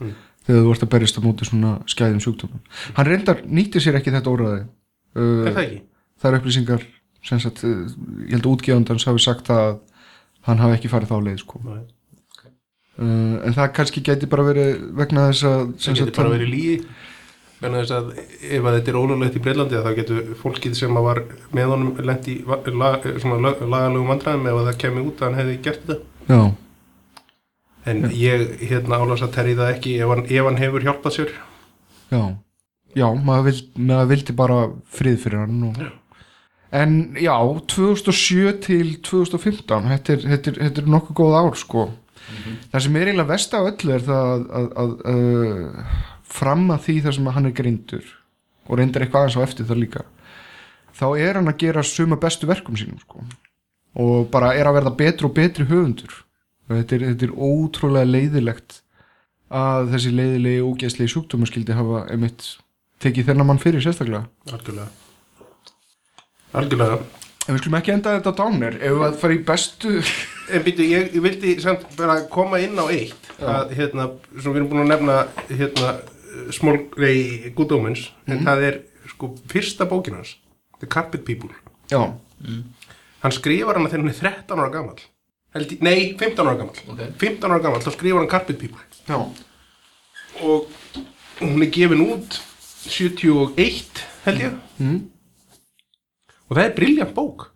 [0.47, 2.65] þegar þú ert að berjast á móti svona skæðum sjúkdómum
[2.97, 5.81] hann reyndar nýtti sér ekki þetta óraði uh, er það ekki?
[6.21, 6.89] það er upplýsingar
[7.31, 7.87] sagt, uh,
[8.27, 9.79] ég held að útgefandans hafi sagt að
[10.49, 11.61] hann hafi ekki farið þá leið sko.
[11.67, 11.83] Nei.
[12.99, 16.77] uh, en það kannski geti bara verið vegna þess að það getur bara verið lígi
[17.61, 21.19] Þess að ef að þetta er ólulegt í Breitlandi þá getur fólkið sem að var
[21.53, 25.57] með honum lent í lag, lagalögum vandræðum ef að það kemur út að hann hefði
[25.67, 25.99] gert þetta.
[26.31, 26.41] Já,
[27.91, 31.35] en ég hérna álasa terri það ekki ef hann, ef hann hefur hjálpað sér.
[32.11, 32.23] Já.
[32.97, 35.83] Já, maður, vild, maður vildi bara frið fyrir hann og...
[36.75, 37.35] en já,
[37.71, 41.91] 2007 til 2015 þetta er, þetta er, þetta er nokkuð góð ár sko.
[42.73, 46.87] Það sem er eiginlega vest á öllu er það að, að, að, að fram að
[46.87, 48.17] því þar sem hann er grindur
[48.71, 50.07] og reyndar eitthvað aðeins á eftir það líka
[51.01, 53.25] þá er hann að gera suma bestu verkum sínum sko.
[54.01, 56.13] Og bara er að verða betri og betri höfundur.
[56.69, 58.83] Og þetta er, þetta er ótrúlega leiðilegt
[59.51, 62.53] að þessi leiðilegi og ógeðslegi sjúkdóma skildi hafa einmitt
[63.03, 64.29] tekið þennan mann fyrir sérstaklega.
[64.53, 64.91] Algjörlega.
[66.61, 67.01] Algjörlega.
[67.49, 68.77] En við skulum ekki enda þetta dánir.
[68.79, 69.97] Ef við að fara í bestu
[70.51, 73.29] En býtu, ég, ég vildi samt bara koma inn á eitt.
[73.39, 75.93] Að hérna, sem við erum búin að nefna hérna,
[76.55, 78.79] Small Grey Good Omens en það er
[79.11, 80.37] sko fyrsta bókin hans
[80.81, 81.51] The Carpet People.
[81.91, 82.01] Já,
[83.21, 85.01] hann skrifar hana þegar hann er 13 ára gamall.
[85.55, 86.79] Held, í- nei, 15 ára gamall.
[86.89, 87.01] Ok.
[87.19, 88.81] 15 ára gamall, þá skrifar hann Carpet People.
[89.09, 89.19] Já,
[90.47, 90.69] og
[91.41, 92.39] hún er gefin út
[92.87, 94.55] 71 held ég.
[94.79, 95.01] Mm.
[96.51, 97.49] og það er briljant bók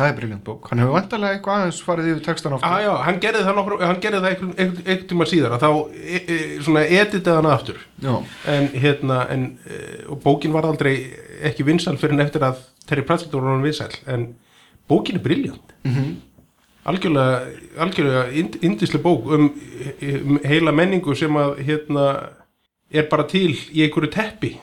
[0.00, 0.68] það er briljant bók.
[0.70, 2.68] Hann hefur vantarlega eitthvað aðeins farið yfir textan aftur.
[2.70, 5.64] Ah, já, hann gerði það nokkur, hann gerði það einhvern einhvern- einhvern tíma síðar að
[5.64, 7.78] þá e, e, svona editaði hann aftur.
[8.04, 8.14] Já,
[8.54, 10.94] en hérna en, e, og bókin var aldrei
[11.50, 14.26] ekki vinsæl fyrir en eftir að Terry Pratchett var hann vinsæl en
[14.90, 16.16] bókin er briljant Mhm.
[16.84, 17.40] algjörlega
[17.78, 19.50] algjörlega ind, indislega bók um,
[20.26, 22.06] um heila menningu sem að hérna
[22.90, 24.54] er bara til í einhverju teppi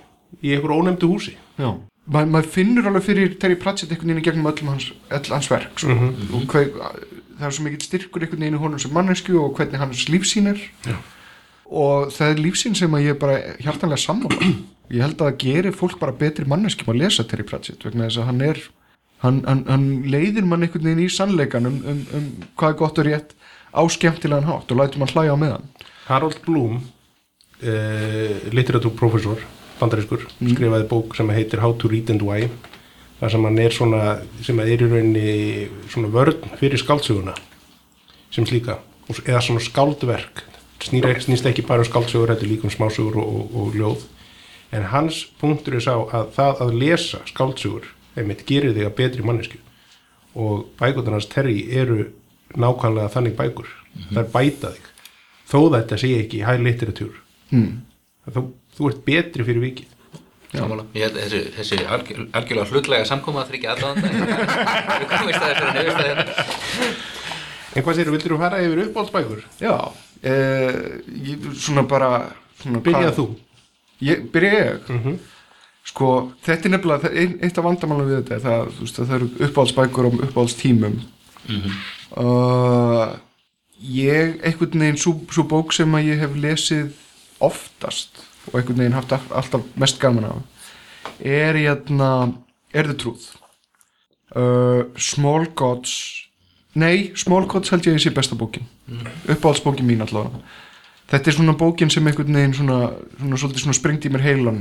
[0.43, 1.35] í einhverju ónefndu húsi.
[1.57, 1.75] Já
[2.07, 5.81] Ma, maður finnur alveg fyrir Terry Pratchett einhvern veginn gegnum öllum hans, öll hans verk
[5.81, 5.91] sko.
[5.91, 6.69] og hver,
[7.35, 10.47] það er svo mikill styrkur einhvern veginn í honum sem mannesku og hvernig hans lífsýn
[10.53, 10.95] er Já.
[11.67, 14.39] og það er lífsýn sem að ég bara hjartanlega sammála
[14.95, 18.21] ég held að það gerir fólk bara betri manneskjum að lesa Terry Pratchett vegna þess
[18.23, 18.63] að hann er
[19.25, 23.03] hann, hann, hann leiðir mann einhvern veginn í sannleikan um, um, um hvað er gott
[23.03, 23.35] og rétt
[23.75, 25.67] á skemmtilegan hátt og lætur mann hlæja á meðan
[26.07, 29.43] Harold Bloom uh, literatúrprofessor
[29.79, 32.49] bandarískur, skrifaði bók sem heitir How to Read and Why
[33.19, 34.01] þar sem hann er svona
[34.45, 37.33] sem er í rauninni svona vörn fyrir skáldsöguna
[38.31, 38.77] sem slíka
[39.09, 40.43] og- eða svona skáldverk.
[40.79, 44.03] Snýr, snýst ekki bara um skáldsögur þetta er líka um smásögur og, og, og ljóð.
[44.71, 49.23] En hans punktur er sá að það að lesa skáldsögur einmitt gerir þig að betri
[49.25, 49.57] mannesku
[50.35, 52.11] og bækurnar hans Terry eru
[52.53, 53.67] nákvæmlega þannig bækur.
[54.13, 54.85] Það er bæta þig.
[55.47, 57.15] Þó þetta sé ekki high literature.
[57.51, 57.81] Mm.
[58.27, 58.43] þú,
[58.77, 59.93] þú ert betri fyrir vikið.
[60.95, 64.11] Ég þessi, þessi algjör, algjörlega hlutlega samkoma þryggja aðdáðanda
[65.01, 66.07] við komist að þessu nefnist að
[67.77, 69.41] en hvað segir, vildur þú fara yfir uppbóldsbækur?
[69.61, 69.73] já
[70.23, 70.77] eh,
[71.27, 72.11] ég, svona bara
[72.61, 73.27] svona, byrjað hvað- þú.
[74.07, 74.93] Ég, byrja ég?
[74.93, 75.17] Mm
[75.87, 76.07] Sko,
[76.43, 79.15] þetta er nefnilega, það- ein, eitt af vandamálum við þetta er það, veist, að það
[79.17, 80.97] eru uppáhaldsbækur og uppáhaldstímum.
[82.17, 83.13] Uh,
[83.79, 86.89] ég, einhvern veginn svo, svo bók sem að ég hef lesið
[87.39, 88.19] oftast
[88.51, 90.37] og einhvern veginn haft all- alltaf mest gaman af.
[91.19, 92.33] Er hérna,
[92.73, 93.35] er The Truth
[94.35, 95.93] uh, Small Gods
[96.77, 98.67] nei, Small Coats held ég að sé besta bókin.
[99.27, 100.43] Uppáhaldsbókin mín allavega.
[101.09, 104.59] Þetta er svona bókin sem einhvern veginn svona, svona, svona, svona springt í mér heilan.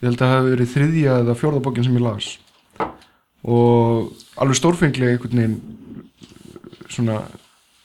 [0.00, 2.30] Ég held að það hafi verið þriðja eða fjórða bókin sem ég las.
[3.44, 5.58] Og alveg stórfenglega einhvern veginn
[6.88, 7.18] svona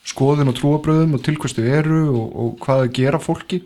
[0.08, 3.62] skoðun og trúabröðum og til hvers þau eru og, og hvað þau gera fólki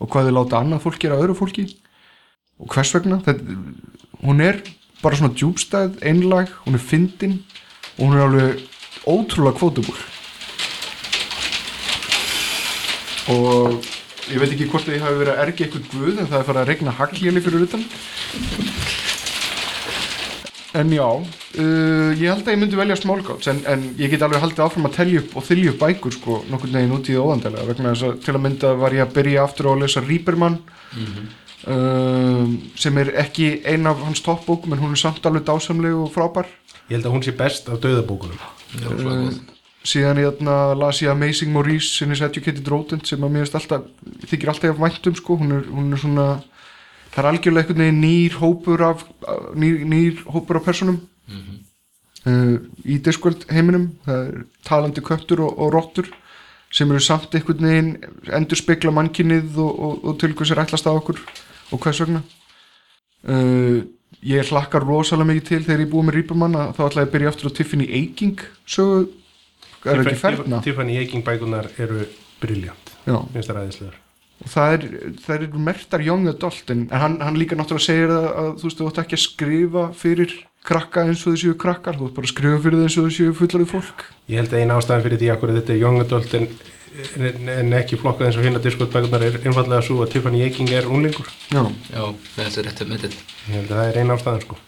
[0.00, 1.66] og hvað þau láta annað fólk gera öðru fólki?
[2.60, 3.20] Og hvers vegna?
[3.24, 3.56] Þetta,
[4.24, 4.60] hún er
[5.00, 7.38] bara svona djúbstæð, einlag, hún er fyndin
[7.98, 8.66] og hún er alveg
[9.08, 10.00] ótrúlega kvótubúl
[13.30, 13.88] og
[14.30, 16.46] ég veit ekki hvort að ég hafi verið að ergi eitthvað guð en það er
[16.48, 18.79] farið að regna haglíli fyrir utan
[20.78, 24.42] en já uh, ég held að ég myndi velja smálgáts en, en ég get alveg
[24.44, 27.26] haldið áfram að telja upp og þylja upp bækur sko nokkur neginn út í það
[27.26, 30.04] óðandalega vegna þess að til að mynda var ég að byrja aftur á að lesa
[30.06, 30.58] Rýpermann
[31.66, 36.12] um, sem er ekki ein af hans toppbókum en hún er samt alveg dásamleg og
[36.14, 36.50] frábær.
[36.90, 39.32] Ég held að hún sé best af döðabókunum uh,
[39.86, 43.86] síðan ég þarna las ég Amazing Maurice in his Educated Rodent sem að mér alltaf,
[44.28, 46.26] þykir alltaf af væntum sko, hún er, hún er svona
[47.10, 49.04] það er algjörlega einhvern veginn nýr hópur af
[49.54, 51.00] nýr, nýr hópur af personum
[52.26, 56.10] uh, í Discworld heiminum það er talandi köttur og, og rottur
[56.70, 57.94] sem eru samt einhvern veginn
[58.36, 61.18] endur spekla mannkinnið og, og, og til hvers er ætlast á okkur
[61.70, 62.22] og hvers vegna.
[63.20, 63.82] Uh,
[64.24, 67.14] ég hlakkar rosalega mikið til þegar ég búið með Rýpermann að þá ætla ég að
[67.14, 69.02] byrja aftur á Tiffany Aching sögu,
[69.84, 72.06] er það ekki ferna Tiffany Haking bækunar eru
[72.40, 73.98] briljant já, finnst það ræðislegar
[74.40, 74.86] og það er,
[75.20, 78.78] það er mertar young adult en, hann, hann líka náttúrulega segir að, að þú veist,
[78.78, 80.36] þú ætti ekki að skrifa fyrir
[80.66, 84.04] krakka eins og þessu krakkar, þú ætti bara að skrifa fyrir þessu þessu fullarið fólk.
[84.30, 86.48] Ég held að eina ástæðan fyrir því að þetta er young adult en,
[87.28, 90.72] en, en ekki flokkað eins og hinna Discord bækunar er einfallega svo að Tiffany Haking
[90.76, 91.62] er unlingur já,
[91.92, 92.04] Já,
[92.36, 94.60] þetta er rétt um þetta Ég held að það er eina ástæðan sko.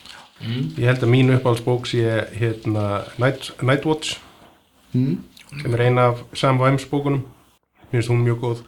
[0.43, 2.03] Ég held að mín uppáhaldsbók sé
[2.35, 2.87] hérna
[3.23, 4.17] Night, Nightwatch
[4.97, 5.17] mm.
[5.63, 7.23] sem er eina af Sam Vimes bókunum.
[7.93, 8.65] Mér finnst hún mjög góð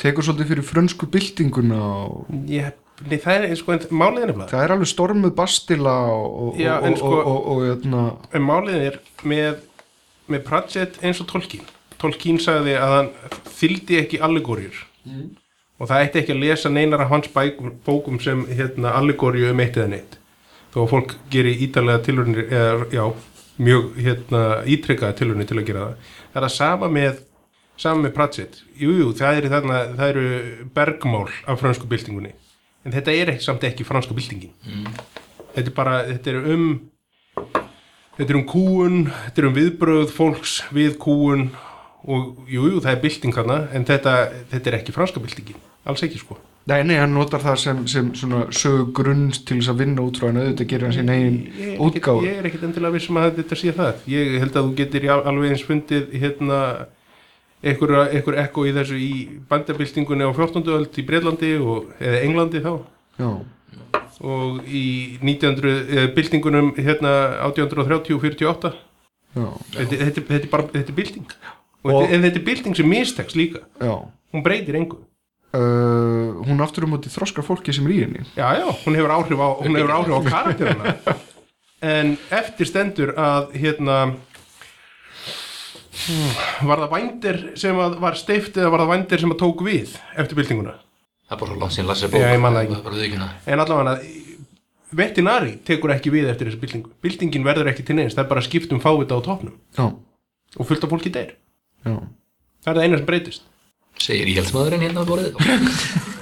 [0.00, 2.72] tekur svolítið fyrir frönsku byltinguna og Ég,
[3.06, 6.78] nei, það er sko, en málið er nefnilega það er alveg stormuð bastila og, Já,
[6.78, 9.60] og, en sko- og, og, og, og, En málið er með,
[10.32, 11.68] með Pratchett eins og Tolkien.
[12.02, 13.12] Tolkien sagði að hann
[13.58, 14.80] þyldi ekki allegóriur
[15.82, 19.62] og það ætti ekki að lesa neinar af hans bækum, bókum sem hérna, allegóriu um
[19.64, 20.18] eitt eða neitt.
[20.72, 23.02] Þó að fólk gerir ítalega tilhörnir eða já,
[23.58, 24.42] mjög hérna,
[24.76, 26.12] ítrykkaða tilhörnir til að gera það.
[26.32, 27.18] Það er að sama með
[27.82, 30.24] sama með Pratchett, jújú, jú, það, er þarna, það eru
[30.76, 32.32] bergmál af fransku byltingunni.
[32.86, 34.54] En þetta er ekki, samt ekki franska byltingin.
[35.52, 36.66] Þetta er bara, þetta er um
[38.12, 41.46] Þetta er um kúun, þetta er um viðbröð fólks við kúun
[42.04, 44.12] og jú, jú, það er bylting hana en þetta,
[44.50, 45.56] þetta er ekki franska byltingin,
[45.88, 46.36] alls ekki sko.
[46.68, 50.20] nei, nei, hann notar það sem, sem svona sögu grunn til þess að vinna út
[50.20, 52.26] frá hann auðvitað gerir hann sín ekkit- útgáfu.
[52.28, 54.04] Ég er ekkit endilega vissum að þetta sé það.
[54.12, 56.60] Ég held að þú getur alveg eins fundið hérna
[57.62, 59.10] einhver, ekko í þessu í
[59.50, 60.64] bandabyltingunni á 14.
[60.76, 62.72] öld í Breitlandi og, eða Englandi þá.
[63.20, 63.30] Já,
[64.22, 64.84] og í
[65.22, 67.12] 1900 eða byltingunum hérna
[67.48, 69.46] 1830 og 48 já,
[69.78, 71.32] þetta, þetta, þetta er bara, þetta er bylting.
[71.82, 73.64] Og, Og- þetta, en þetta er bylting sem mistekst líka.
[73.82, 73.94] Já.
[74.32, 75.00] Hún breytir engu.
[75.52, 78.22] Uh, hún aftur um móti þroskar fólki sem er í henni.
[78.38, 80.94] Já, já, hún hefur áhrif á, hún hefur áhrif á karakterina
[81.92, 83.96] en eftir stendur að hérna
[86.68, 89.94] var það vændir sem að var steift eða var það vændir sem að tók við
[90.16, 90.74] eftir byltinguna?
[91.28, 92.22] Það er bara svo langt síðan lasið bók.
[92.22, 93.20] Já, ég man það ekki.
[93.52, 93.94] En allavega
[94.92, 96.92] vettinari tekur ekki við eftir þessu byltingu.
[97.04, 99.86] Byltingin verður ekki til neins, það er bara skipt um fávita á topnum já,
[100.58, 101.32] og fullt af fólki deyr.
[101.86, 101.96] Já,
[102.64, 103.48] það er það eina sem breytist.
[104.02, 105.36] Segir íhaldsmaðurinn hérna á borðið?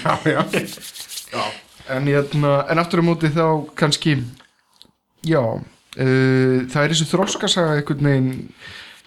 [0.00, 1.42] Já, já.
[1.92, 3.44] en, hérna, en aftur um móti þá
[3.76, 4.14] kannski
[5.28, 5.60] já uh,
[6.00, 8.30] það er þessi þroskasaga einhvern veginn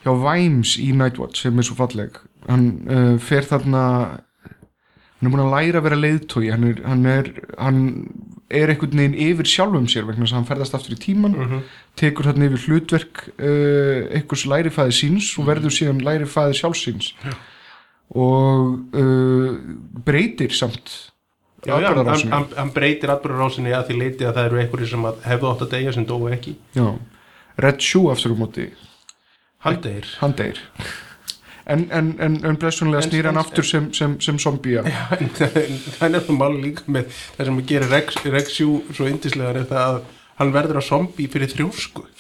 [0.04, 2.20] hjá Vimes í Nightwatch sem er svo falleg.
[2.49, 3.84] Hann uh, fer þarna
[5.24, 7.80] hann er búin að læra að vera leiðtói hann er, hann er, hann
[8.51, 11.38] er einhvern veginn yfir sjálfum sér vegna þess að hann ferðast aftur í tíman
[11.99, 17.14] tekur þarna yfir hlutverk uh, einhvers lærifæði síns og verður síðan lærifæði sjálfsíns
[18.20, 19.49] og uh,
[20.06, 20.99] breytir samt
[21.64, 25.06] Já, já, hann, hann, hann breytir atbyrðarásinni að því leiti að það eru einhverjir sem
[25.08, 26.51] að hefðu átt að deyja sem dóu ekki.
[26.76, 26.89] Já,
[27.64, 28.66] Red Shoe aftur um móti
[29.64, 30.07] hann deyr.
[31.64, 35.55] En, en, en, en blessunlega En- snýr hann aftur sem, sem, sem zombie en það
[35.61, 39.86] er nefnilega máli líka með það sem að gera Rex, Rexjú svo yndislega er það
[39.86, 40.01] að
[40.41, 42.03] hann verður að zombi fyrir þrjósku.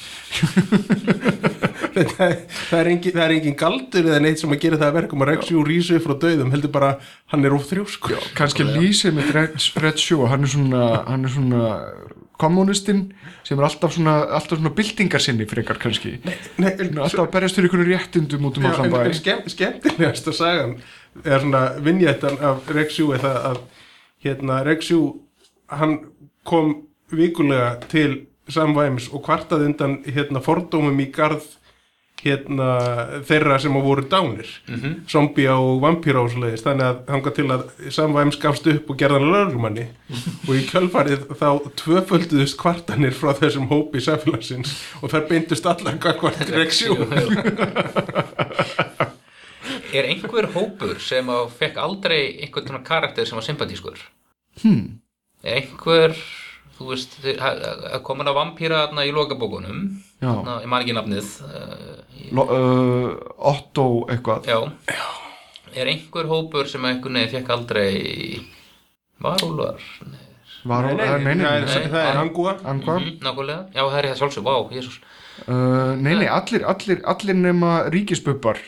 [1.93, 4.95] Það, það, er engin, það er engin galdur eða neitt sem að gera það að
[4.97, 6.87] verkum að Rexjú rísu upp frá döðum heldur bara
[7.29, 9.29] hann er of þrjósku kannski lýsið með
[9.83, 10.87] Red Shoe hann er svona,
[11.35, 11.67] svona
[12.41, 13.03] kommunistinn
[13.43, 16.15] sem er alltaf svona, alltaf svona byltingarsinni frekar kannski.
[16.23, 16.35] Nei,
[16.79, 18.99] Svona alltaf að berjast fyrir einhvern réttindum út um allan bæ.
[19.09, 20.77] en skemm, skemmtilegasta sagan
[21.23, 23.59] er svona vinnjættan af Rexjú er það að
[24.23, 25.01] hérna Rexjú
[25.67, 25.99] hann
[26.47, 26.75] kom
[27.11, 31.45] vikulega til Sam Vimes og kvartaði undan hérna fordómum í garð
[32.23, 32.69] hérna
[33.27, 34.95] þeirra sem að voru dánir -hmm.
[35.09, 38.89] zombia og vampíra og svoleiðis þannig að hann gaf til að Sam Vimes gafst upp
[38.89, 39.87] og gerði hann lögrumanni
[40.47, 41.49] og í kjölfarið þá
[41.83, 46.97] tvöfölduðust kvartanir frá þessum hópi samfélagsins og þær beindust allar hvart Rexjú
[49.93, 53.99] Er einhver hópur sem að fekk aldrei einhvern karakter sem var sympatískur?
[54.63, 54.99] Hmm.
[55.43, 56.15] Er einhver,
[56.83, 57.15] þú veist,
[58.05, 59.81] komin að vampýra þarna í lokabókunum,
[60.23, 60.31] Já.
[60.61, 63.09] ég man ekki nafnið, uh, Lo, uh,
[63.53, 64.59] Otto eitthvað já.
[65.73, 68.43] Er einhver hópur sem einhvern veginn fekk aldrei
[69.23, 69.79] varúlvar?
[70.63, 72.51] Var, Nei, nei, nei, nei, það er, nei, það er angúa?
[72.63, 74.99] Mm, nákvæmlega, já það er það sjálfsög, vá, jésús.
[75.43, 78.59] Uh, nei, nei, allir, allir, allir nema ríkisbubbar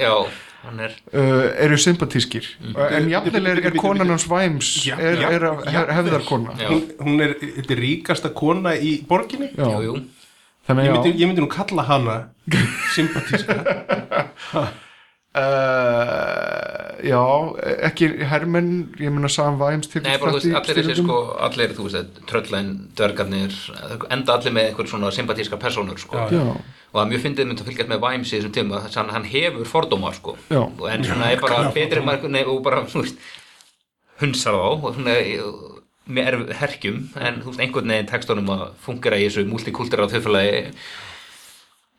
[0.00, 0.47] Já, hann
[0.82, 2.48] er, uh, eru sympatískir.
[2.60, 2.76] Mm.
[2.98, 7.22] en jafnvel er, er konan hans Væms Já, er, já, er, hefðarkona já, hún, hún
[7.24, 9.52] er, þetta er ríkasta kona í borginni?
[9.54, 9.70] Já.
[9.86, 9.94] jú.
[10.68, 12.18] þannig ég myndi, já ég myndi nú kalla hana
[12.96, 13.60] sympatíska
[15.38, 17.20] uh, já,
[17.88, 18.70] ekki hermenn,
[19.00, 22.70] ég meina Sam til Nei, bara þú veist, allir þessi sko, allir, þú veist, tröllæn,
[22.98, 23.56] dörgarnir,
[24.14, 26.16] enda allir með einhver svona sympatíska personur, sko.
[26.28, 28.96] já, og það er mjög fyndið mynd að fylgjast með Vimes í þessum tíma þess
[28.96, 30.36] að hann- hann hefur fordóma sko.
[30.50, 30.62] Já.
[30.64, 33.18] og en svona er bara betri margur nei, og bara þú veist,
[34.22, 35.18] hunsar þá og svona
[36.08, 40.72] með erf, herkjum en þú veist einhvern veginn tekstunum að fungera í þessu multikultúra þjóðfélagi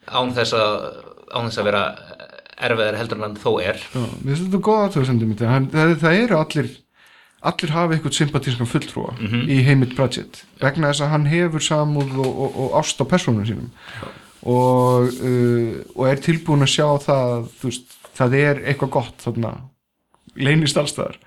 [0.10, 0.74] án þess að
[1.30, 1.84] án þess að vera
[2.68, 3.82] erfiðar heldur en hann þó er.
[3.94, 5.68] Já, mér finnst þetta góða aðtöðsendum það,
[6.04, 6.72] það, eru allir
[7.50, 9.14] allir hafa eitthvað sympatískan fulltrúa
[9.48, 13.48] í heimitt budget vegna þess að hann hefur samúð og, og, og ást á persónum
[13.48, 13.70] sínum.
[14.40, 19.54] Og, uh, og er tilbúin að sjá það veist, það er eitthvað gott þarna
[20.40, 21.18] leynist allstaðar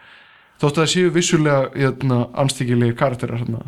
[0.63, 3.65] þótt að það séu vissulega hérna, anstíkilegir karakterar þarna,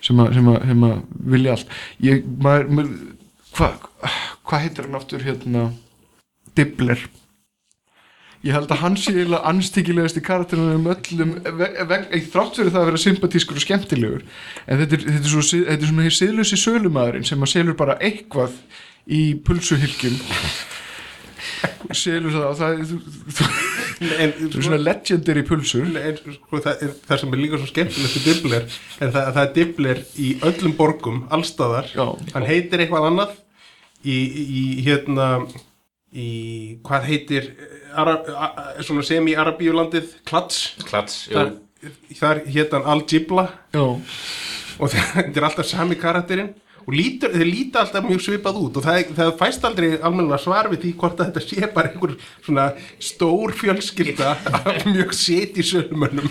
[0.00, 1.02] sem, að,
[1.34, 1.74] vilja allt.
[2.04, 2.94] Ég, maður, maður
[3.56, 3.84] hvað
[4.46, 5.66] hva heitir hann aftur hérna
[6.54, 7.02] Dibbler
[8.46, 11.68] ég held að hann sé eiginlega anstíkilegast í karakterinu um öllum ve,
[12.30, 14.24] þrátt fyrir það að vera sympatískur og skemmtilegur.
[14.66, 17.78] En þetta er, þetta er, svo, þetta er svona hér siðlusi sölumæðurinn sem að selur
[17.78, 18.56] bara eitthvað
[19.06, 20.18] í pulsuhylgjum.
[21.94, 22.80] Selur það og það
[24.06, 25.88] er, er svona legendary pulsur.
[26.00, 29.32] En, sko, það, er, það sem er líka svo skemmtilegt í Dibbler er það að
[29.32, 32.06] það er Dibbler í öllum borgum, allstaðar Já.
[32.34, 33.38] hann heitir eitthvað annað
[34.06, 35.30] í, í hérna
[36.16, 36.30] í
[36.86, 37.48] hvað heitir
[37.96, 41.54] Arab, a, a, svona semi-arabíulandið Klats klats, þar,
[42.18, 43.48] þar hétt hann Al-Jibla.
[43.76, 43.84] Já,
[44.76, 46.54] og þetta er alltaf sami karakterinn.
[46.86, 48.76] Og lítur, þeir líta alltaf mjög svipað út.
[48.78, 52.12] Og það, það fæst aldrei almennilega svar við því hvort að þetta sé bara einhver
[52.46, 52.66] svona
[53.02, 56.30] stór fjölskylda af mjög seti sölumönnum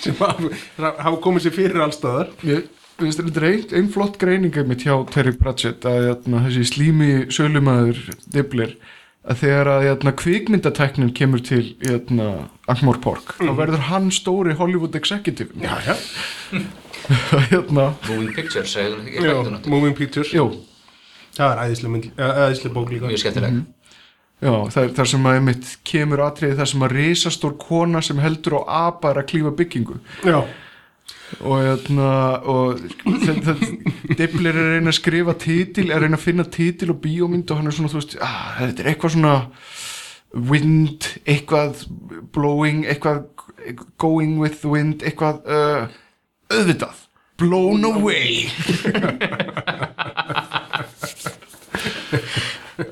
[0.00, 4.94] sem hafa, komið sér fyrir allstaðar Ég finnst þetta einn ein flott greininga mitt hjá
[5.12, 8.00] Terry Pratchett að jæna, þessi slími sölumæður
[8.32, 8.74] Dibbler
[9.28, 12.28] að þegar að jæna, kvikmyndateknin kemur til jæna,
[12.70, 15.52] Ankmore-Pork þá verður hann stóri Hollywood executive.
[15.60, 15.96] Já, já,
[17.50, 19.60] hérna, Moving Pictures já.
[19.66, 20.32] Moving Pictures.
[20.32, 20.48] Jú,
[21.36, 23.10] það er æðislega, bók líka.
[23.10, 23.60] Mjög skemmtileg.
[24.40, 28.20] Já, það er þar sem að einmitt kemur atriði þar sem að risastór kona sem
[28.24, 29.98] heldur á apa er að klífa byggingu.
[30.24, 30.38] Já,
[31.40, 32.10] og hérna
[32.50, 33.54] og þetta
[34.18, 37.70] Dibbler er reyna að skrifa titil er reyna að finna titil og bíómynd og hann
[37.70, 39.36] er svona þú veist, ah, þetta er eitthvað svona
[40.50, 41.84] wind, eitthvað
[42.34, 43.24] blowing, eitthvað
[43.98, 45.86] going with the wind, eitthvað uh,
[46.50, 47.06] auðvitað,
[47.40, 48.46] blown away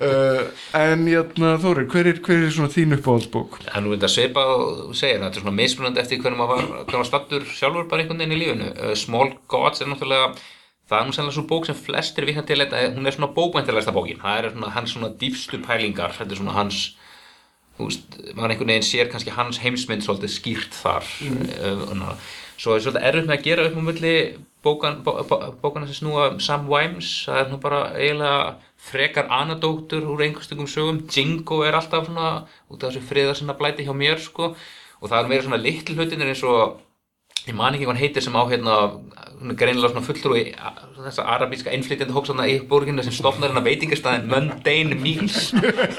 [0.05, 0.43] uh,
[0.79, 3.59] en hérna Þórir, hver er, hver er svona þín uppáhaldsbók?
[3.65, 6.87] Það er nú þetta svipa og segir þetta er svona mismunandi eftir hvernig maður var,
[6.93, 10.33] maður stattur sjálfur bara einhvern veginn í lífinu uh, Small Gods er náttúrulega
[10.89, 13.95] það er nú sennilega svo bók sem flestir vikna til þetta hún er svona bókvæntilegsta
[13.97, 16.81] bókin það er svona hans svona dýfstu pælingar þetta er svona hans
[17.79, 22.07] þú veist, maður einhvern veginn sér kannski hans heimsmynd svolítið skýrt þar mm.
[22.57, 24.15] svo er svolítið erfitt með að gera upp á milli
[24.69, 28.41] bókan, bó, bó, bókana sem snúa um Sam Vimes, það er nú bara eiginlega
[28.89, 33.87] frekar anadóttur úr einhverstungum sögum, Jingo er alltaf svona út af þessu friðar sinna blæti
[33.87, 34.53] hjá mér sko.
[34.99, 36.79] Og það er meira svona litlu hlutinir eins og
[37.47, 38.75] ég man ekki hvað hann heitir sem á hérna
[39.39, 40.43] er greinilega svona fulltrúi
[40.99, 45.53] þessa arabíska innflytjandi hóks þarna í borginna sem stofnar hérna veitingastæðin Mundane Meals.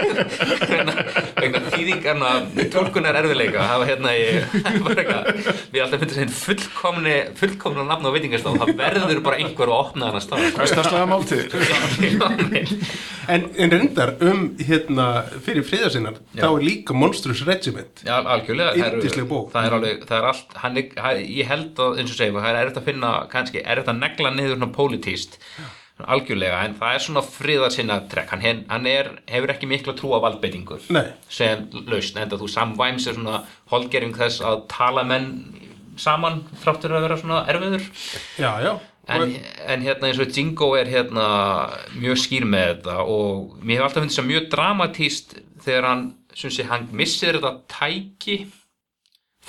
[0.70, 0.96] Vegna
[1.40, 2.32] vegna þýðingarna
[2.74, 5.24] tólkunar erfiðleika það var hérna ég var eitthvað
[5.72, 10.12] við alltaf myndum sem fullkomni fullkomna nafn á veitingastæð það verður bara einhver að opna
[10.12, 10.50] hana stað.
[10.60, 11.48] Hversdagslega máltíð
[13.30, 15.06] En, en reyndar um hérna
[15.46, 16.42] fyrir friðarsinnar, Já.
[16.42, 18.02] þá er líka Monstrous Regiment.
[18.02, 18.96] Já, algjörlega það.
[19.54, 22.40] Það er alveg, það er allt hann, er- hann, Ég held að, eins og segjum,
[22.42, 25.40] það er erfitt að finna kannski, erfitt að negla niður svona pólitíst
[26.08, 30.24] algjörlega, en það er svona friðarsinna trekk, hann, hann er, hefur ekki mikla trú á
[30.24, 31.10] valdbeitingur Nei.
[31.32, 33.42] sem lausn, enda þú Sam Vimes er svona
[33.74, 35.34] holdgerfing þess að tala menn
[36.00, 37.90] saman þráttur að vera svona erfiður.
[38.40, 38.72] Já, já.
[39.10, 39.34] En,
[39.66, 41.26] en hérna eins og Jingo er hérna
[41.98, 46.04] mjög skýr með þetta og mér hefur alltaf finnst þess að mjög dramatíst þegar hann,
[46.38, 48.38] sem sé, hann missir þetta tæki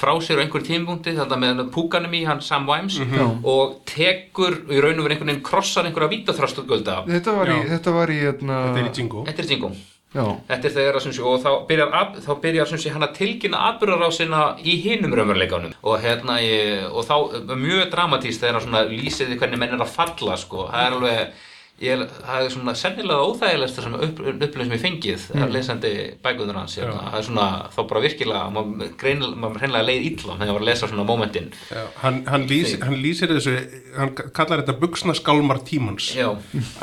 [0.00, 2.96] frá sér á einhverjum tímapunkti þetta með púkanum í hann Sam Vimes
[3.44, 7.96] og tekur í raun og verið einhvern veginn krossar einhverja vítaþröstugölda Þetta var í, þetta
[8.00, 9.24] var í hérna, Þetta er í Jingo.
[9.28, 9.72] Þetta er Jingo.
[10.10, 11.92] Já, Þetta er þegar sem sé, og þá byrjar,
[12.24, 15.76] þá byrjar sem sé, hann að tilkynna atbyrðarásina í hinum raunveruleikanum.
[15.86, 19.92] Og hérna ég, og þá mjög dramatíst þegar hann svona lýsiði hvernig menn er að
[19.94, 21.46] falla sko, það er alveg
[21.80, 25.52] ég, það er svona sennilega óþægilegst það sem upp, upplifin sem ég fengið mm.
[25.54, 25.92] lesandi
[26.24, 30.60] bækuður hans, hérna, það er svona þá bara virkilega, maður maður hreinlega leið illa þegar
[30.60, 33.56] að lesa svona mómentin já, hann, hann, lýs, hann lýsir þessu
[33.96, 36.12] hann kallar þetta buksnaskálmar tímans.
[36.16, 36.28] Já,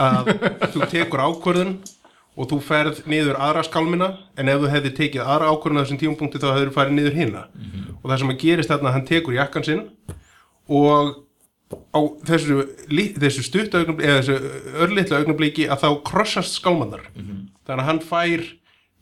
[0.01, 0.33] að
[0.73, 1.77] þú tekur ákvörðun
[2.37, 6.01] og þú ferð niður aðra skálmina en ef þú hefði tekið aðra ákvörðun á þessum
[6.03, 7.45] tímapunkti þá hefur þú farið niður hinna
[8.01, 9.87] og það sem að gerist þarna hann tekur jakkan sinn
[10.67, 11.15] og
[11.67, 12.61] á þessu,
[13.19, 14.37] þessu stutt augnablik, eða þessu
[14.85, 17.09] örlitla augnabliki að þá krossast skálmannar
[17.67, 18.45] þannig að hann fær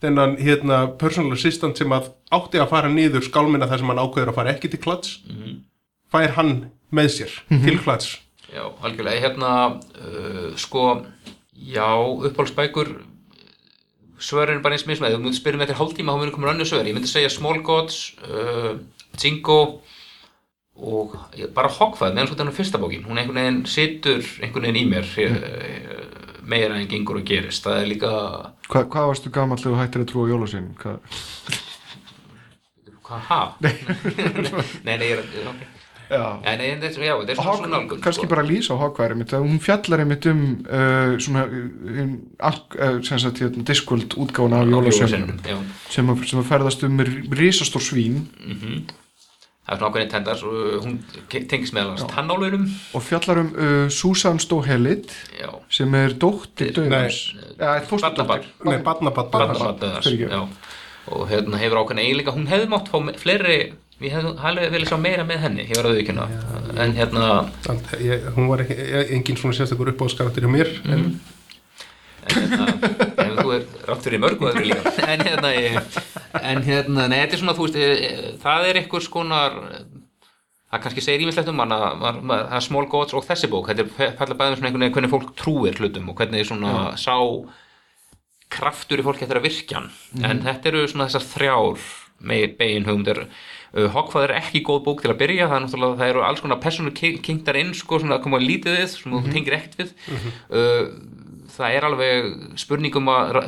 [0.04, 4.34] þennan hérna, personal assistant sem að átti að fara niður skálmina þar sem hann ákveður
[4.34, 5.18] að fara ekki til klats
[6.12, 6.56] fær hann
[6.96, 7.36] með sér
[7.66, 8.16] til klats
[8.56, 9.22] já, algjörlega.
[9.22, 9.52] Hérna,
[10.00, 11.06] uh, sko
[11.54, 11.90] já,
[12.30, 12.96] uppáhaldsbækur
[14.20, 16.88] svörin bara eins mismæð, þú myndir spyrja mig eftir hálftíma þá myndir koma önnur svör,
[16.88, 18.78] ég myndi segja Small Gods uh,
[19.20, 19.82] Jingo
[20.76, 24.68] og ég, bara Hogfather meðan svo þetta er fyrsta bókin, hún einhvern veginn situr einhvern
[24.68, 25.38] veginn í mér mm.
[26.52, 28.12] meira en gengur og gerist, það er líka
[28.68, 30.74] Hva, hvað varstu gamall þegar þú hættir að trúa jólasinn?
[30.84, 31.00] Hvað?
[33.06, 33.50] hvað,
[34.88, 35.66] nei, nei, er ok
[36.06, 38.30] Já, Já, nei, er, já, er Hog, nálgun kannski sko.
[38.30, 44.14] bara lýsa á Hogværi hún fjallar einmitt um uh, svona um, uh, sagt hérna Discworld
[44.14, 45.58] útgáfuna af jólasveinunum já.
[45.90, 47.00] sem, að- ferðast um
[47.34, 48.22] risastór svín
[49.66, 50.98] það er svona ákveðin tendars og hún
[51.50, 55.10] tengist meðal hans tannálunum og fjallar um uh, Susan Stohelit
[55.74, 57.22] sem er dóttir döðans
[60.06, 60.30] Fyrirgefðu.
[60.30, 60.48] já.
[61.16, 62.32] og hérna hefur ákveðin eiginleika.
[62.34, 63.58] Hún hefði mátt fá fleiri
[64.02, 66.26] við hefðum alveg viljað sjá meira með henni ég var að viðkynna
[66.84, 67.28] en hérna
[67.72, 71.14] Allt- ég, hún var ekki, ég- engin svona sérstakur uppáðskarakter hjá mér en en hérna,
[72.32, 74.94] en þú er rátt fyrir mörgu öðru líka.
[75.16, 76.00] En hérna, ég,
[76.42, 79.60] en hérna nei, þetta er svona, þú veist, e, e, það er einhvers konar
[80.76, 84.16] það kannski segir ímislegt um hana það er Small Gods og þessi bók, þetta er
[84.20, 87.16] falla bæðum svona einhvern veginn hvernig fólk trúir hlutum og hvernig svona sá
[88.56, 89.92] kraftur í fólki eftir að virkjan
[90.26, 91.86] en þetta eru svona þessar þrjár
[92.26, 93.26] með begin hugmyndir.
[93.76, 96.44] Uh, Hogfather er ekki góð bók til að byrja það, er náttúrulega, það eru alls
[96.44, 99.92] konar personur kynktar inn sko, svona að koma lítið við sem þú tengir ekkert við.
[100.48, 100.86] Uh,
[101.60, 102.28] það er alveg
[102.62, 103.40] spurningum að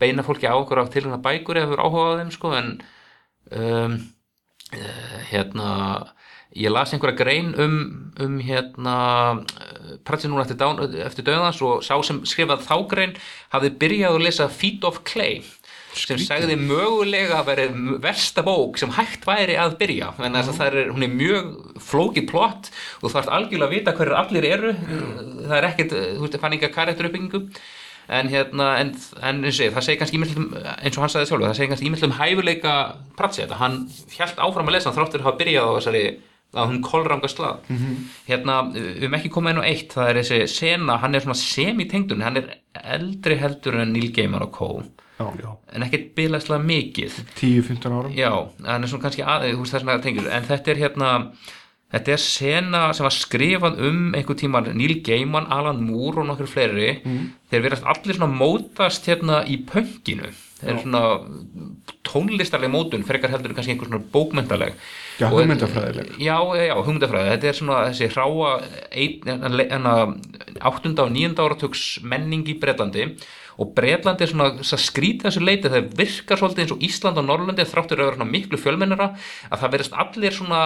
[0.00, 2.70] beina fólki á okkur á til hérna bækur eða fyrir áhuga á þeim sko, en
[3.58, 3.98] um,
[4.74, 5.72] uh, hérna
[6.56, 7.78] ég las einhverja grein um,
[8.20, 8.96] um hérna
[10.08, 13.14] pratsið núna eftir, eftir döðans og sá sem skrifað þá grein
[13.52, 15.42] hafði byrjað að lesa Feet of Clay
[15.96, 17.66] sem sagði mögulega að veri
[18.02, 20.12] versta bók sem hægt væri að byrja.
[20.20, 21.50] En þess að það er, hún er mjög
[21.88, 22.70] flókið plott
[23.00, 24.72] og þú þarft algjörlega að vita hverju allir eru.
[25.48, 27.44] Það er ekkert, þú veist, fann enga karakteruppbyggingu.
[28.18, 31.50] En hérna, en, en eins og það segir kannski ímyndum, eins og hann sagði sjálfur,
[31.50, 32.76] það segir kannski ímyndum hæfuleika
[33.18, 33.82] pratsið, hann
[34.14, 36.04] hjælt áfram að lesa að hafa byrjað á þessari
[36.56, 37.66] að hún kolranga slað
[38.28, 41.36] hérna, við höfum ekki komið inn á eitt það er þessi sena, hann er svona
[45.26, 47.20] en já, en ekkert bilaðslega mikið.
[47.40, 48.12] 10-15 árum.
[48.14, 48.32] Já,
[48.76, 49.56] er kannski að, er
[50.06, 51.12] tengjur en þetta er hérna
[51.88, 56.50] þetta er sena sem var skrifað um einhver tíma Neil Gaiman, Alan Moore og nokkur
[56.50, 56.90] fleiri.
[57.50, 61.02] Þeir verðast allir svona mótast hérna í pönginu þeir eru svona
[62.08, 64.74] tónlistarleg mótun frekar heldur en kannski einhver svona bókmyndaleg
[65.18, 66.10] Já, Og- hugmyndafræðileg.
[66.18, 67.30] já, já, hugmyndafræði.
[67.32, 68.50] Þetta er svona þessi hráa
[68.92, 70.14] ein, enna,
[70.60, 73.16] áttunda og níunda áratugs menning í Bretlandi
[73.58, 77.66] og Bretland er svona skrýta þessu leiti það virkar svolítið eins og Ísland og Norrlandi
[77.66, 79.08] þráttur að vera miklu fjölmennara
[79.50, 80.60] að það verðist allir svona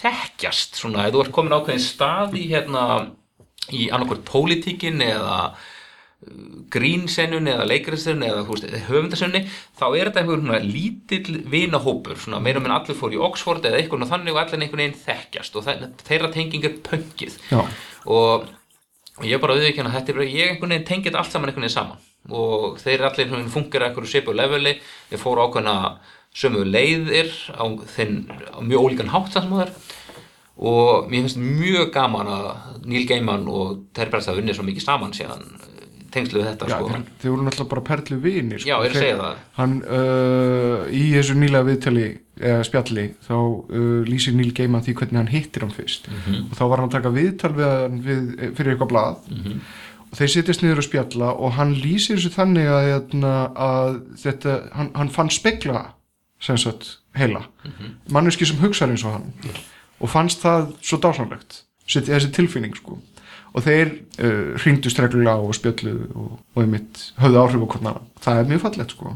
[0.00, 2.86] þekkjast svona, ef þú ert komin ákveðin stað í hérna
[3.70, 5.36] í annarkvort pólitíkin eða
[7.50, 9.40] eða leikarisenunni eða þú veist, höfundasenunni
[9.78, 13.80] þá er þetta einhvern svona lítill vinahópur svona meira minn allir fór í Oxford eða
[13.80, 18.46] eitthvað og þannig og allir einhvern veginn þekkjast og það, þeirra tenging er pöngið og,
[18.46, 21.66] og ég bara auðvitað að þetta er bara, ég einhvern veginn tengið allt saman einhvern
[21.66, 24.76] veginn saman og þeir allir veginn fungir eitthvað svipu leveli,
[25.10, 25.76] þeir fóru ákveðna
[26.34, 27.64] sömu leiðir á,
[27.96, 29.74] þinn, á mjög ólíkan hátt sem það er
[30.62, 32.46] og mér finnst mjög gaman að
[32.86, 35.44] Neil Gaiman og Terry Pratchett hafa unnið svo mikið saman síðan
[36.12, 36.88] tengslu við þetta Já, sko.
[36.92, 38.68] þeir, þeir voru náttúrulega bara perlu vinir sko.
[38.68, 39.38] Já, ég er að segja það.
[39.56, 42.04] Hann, uh, í þessu nýlega viðtali
[42.42, 46.50] eða spjalli, þá uh, lýsir Neil Gaiman því hvernig hann hittir hann fyrst Mhm.
[46.50, 49.56] og þá var hann að taka viðtal við, við, fyrir eitthvað blað Mhm.
[49.56, 49.81] og
[50.16, 54.90] þeir sittist niður og spjalla og hann lýsir þessu þannig að, hérna, að þetta, hann,
[54.98, 55.84] hann fann spekla
[56.42, 57.44] sem sagt heila.
[57.64, 57.94] Mhm.
[58.10, 59.32] manneski sem hugsar eins og hann.
[60.02, 62.98] Og fannst það svo dásamlegt sitt, þessi tilfinning sko.
[63.52, 63.90] Og þeir
[64.24, 68.06] uh, hringdust reglulega og spjölluðu og, og einmitt höfðu áhrif á hvern annan.
[68.24, 69.12] Það er mjög fallegt sko.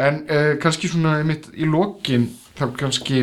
[0.00, 3.20] En uh, kannski svona einmitt í lokin þá kannski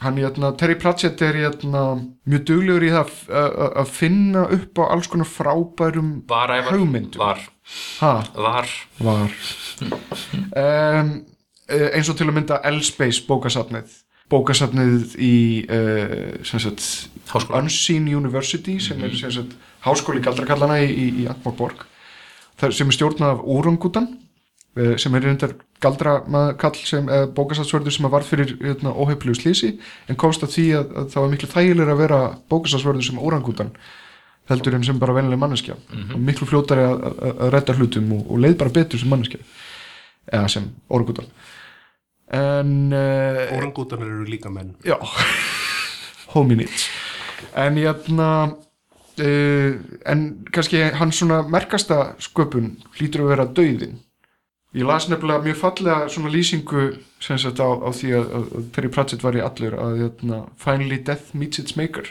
[0.00, 1.82] hann hérna, Terry Pratchett er hérna
[2.28, 6.10] mjög duglegur í það að- finna upp á alls konar frábærum
[6.70, 7.18] hugmyndum.
[8.00, 8.68] Var, var.
[9.00, 9.30] Var.
[10.56, 11.24] Um,
[11.68, 14.02] eh, eins og til að mynda L-Space bókasafnið.
[14.30, 15.34] Bókasafnið í
[15.70, 16.82] uh, sagt.
[17.54, 19.54] Unseen University sem er sem sagt
[19.86, 21.26] háskóli galdrakallana í, í, í
[22.58, 24.25] það sem er stjórnað af Úrangutan uh,
[25.00, 29.76] sem er reyndar galdrakall sem uh, bókasafsvörður sem var fyrir hérna, óheiflegu slísi
[30.08, 32.20] en komst að því að, að það var miklu þægilega að vera
[32.52, 33.72] bókasafsvörður sem Úrangutan
[34.50, 35.74] heldur en sem bara vennileg manneskja.
[36.14, 39.40] Og miklu fljótari að, að, að redda hlutum og, og leið bara betur sem manneskja.
[40.30, 41.26] Eða sem orgutan
[42.26, 44.74] en uh, Orangútanar eru líka menn.
[44.84, 44.98] Já.
[46.34, 46.88] Hominids
[47.56, 48.30] en jæfna
[49.22, 49.72] uh,
[50.06, 54.00] en kannski hans svona merkasta sköpun hlýtur að vera dauðin
[54.74, 56.88] ég las nefnilega mjög fallega svona lýsingu
[57.22, 60.98] sem sagt á, á því að, að, Terry Pratchett var í allur að jæfna, finally
[60.98, 62.10] death meets its maker.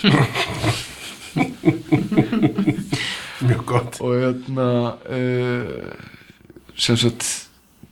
[3.40, 4.00] Mjög gott.
[4.00, 5.92] Og hérna uh,
[6.76, 7.26] sem sagt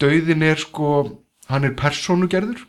[0.01, 1.19] dauðin er sko
[1.49, 2.65] hann er persónugerður.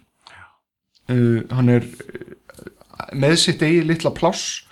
[1.09, 2.67] Uh, hann er uh,
[3.15, 4.65] með sitt eigi litla pláss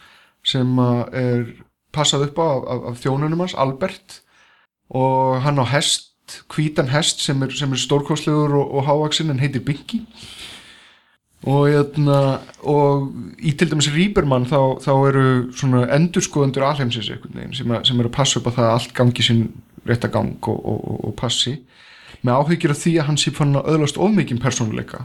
[0.47, 1.49] sem er
[1.95, 4.21] passað upp á af, af, af þjónunum hans, Albert.
[4.95, 6.06] Og hann á hest
[6.53, 10.03] hvítan hest sem er, er stórkostlegur og, og hávaksinn en heitir Binky.
[11.45, 13.11] Og, hérna, og
[13.45, 18.09] í til dæmis Rýbermann þá, þá eru svona endurskoðendur alheimsins veginn sem, að, sem eru
[18.09, 19.43] að passa upp að það allt gangi sinn
[19.87, 21.53] rétta gang og, og, passi
[22.25, 25.03] með áhyggjur af því að hann sé fann að öðlast ofmikinn persónuleika.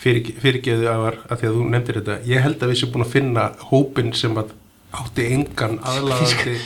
[0.00, 3.04] Fyrir, fyrirgeðu að, að því að þú nefndir þetta ég held að við séum búin
[3.04, 4.54] að finna hópin sem að
[4.90, 6.56] átti engan aðlaðandi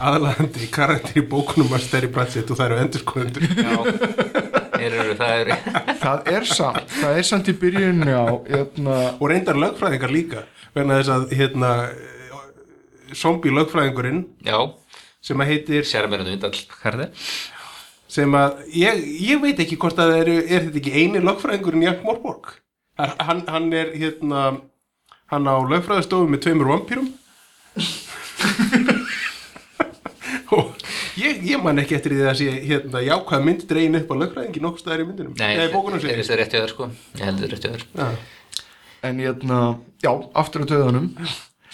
[0.00, 3.44] aðlaðandi karakter í bókunum að stærri Pratchett og það eru endurskoðendur.
[3.58, 3.74] Já,
[4.78, 5.58] þeir eru, það eru
[6.00, 11.00] það er samt, það er samt í byrjunni á hérna, og reyndar lögfræðingar líka vegna
[11.00, 11.72] þess að hérna
[13.14, 14.58] zombie lögfræðingurinn Já,
[15.24, 17.08] sem að heitir að vindal er
[18.14, 22.04] sem að ég, ég veit ekki hvort að eru, er þetta ekki eini lögfræðingurinn Jack
[22.06, 22.54] Morborg
[22.98, 24.46] hann, hann er hérna
[25.32, 27.12] hann á lögfræðastofu með tveimur vampýrum
[30.54, 30.64] og
[31.18, 34.62] ég, ég man ekki eftir því að sé hérna jákvæð mynd dregin upp á lögfræðingi
[34.64, 35.34] nokkuð staðar í myndinum.
[35.40, 36.84] Nei, í bókunum er þetta rétt hjá þér sko?
[37.18, 37.84] Ég held þetta rétt hjá þér.
[37.98, 38.08] Já,
[39.10, 39.58] en hérna,
[40.04, 40.12] já,
[40.44, 41.08] aftur á döðanum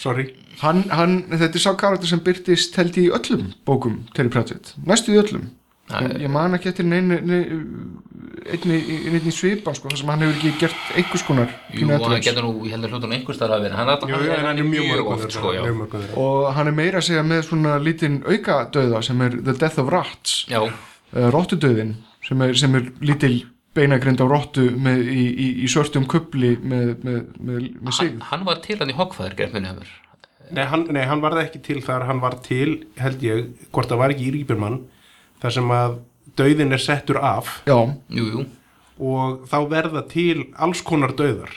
[0.00, 0.24] sorry.
[0.60, 5.14] Hann, hann, þetta er sá karakter sem byrtist held í öllum bókum Terry Pratchett, næstu
[5.14, 5.48] í öllum
[5.90, 7.20] ég, ég man ekki eftir neini
[8.48, 8.78] einni,
[9.10, 12.52] einni svipan sko, þar sem hann hefur ekki gert einhvers konar Jú, hann getur nú,
[12.66, 15.12] ég heldur hlutunum einhvers þar að vera Hann, Jú, jú, en hann er mjög mörg
[15.14, 15.54] oft sko,
[16.24, 19.80] og hann er meira að segja með svona lítinn auka döða sem er The Death
[19.82, 20.36] of Rats.
[20.50, 23.34] Uh, rottudöðin sem er, sem er lítil
[23.76, 28.12] beinagrind á rottu með, í, í, í svörtum kubli með, með, með, með sig.
[28.12, 29.90] hann, hann var til hann í hefur.
[30.50, 33.90] Nei, hann, nei, hann var það ekki til þar, hann var til, held ég, hvort
[33.90, 34.80] það var ekki í Ríbermann,
[35.42, 35.98] þar sem að
[36.38, 37.76] dauðin er settur af já,
[38.08, 38.44] Jú, jú,
[39.00, 41.50] og þá verða til alls konar dauðar.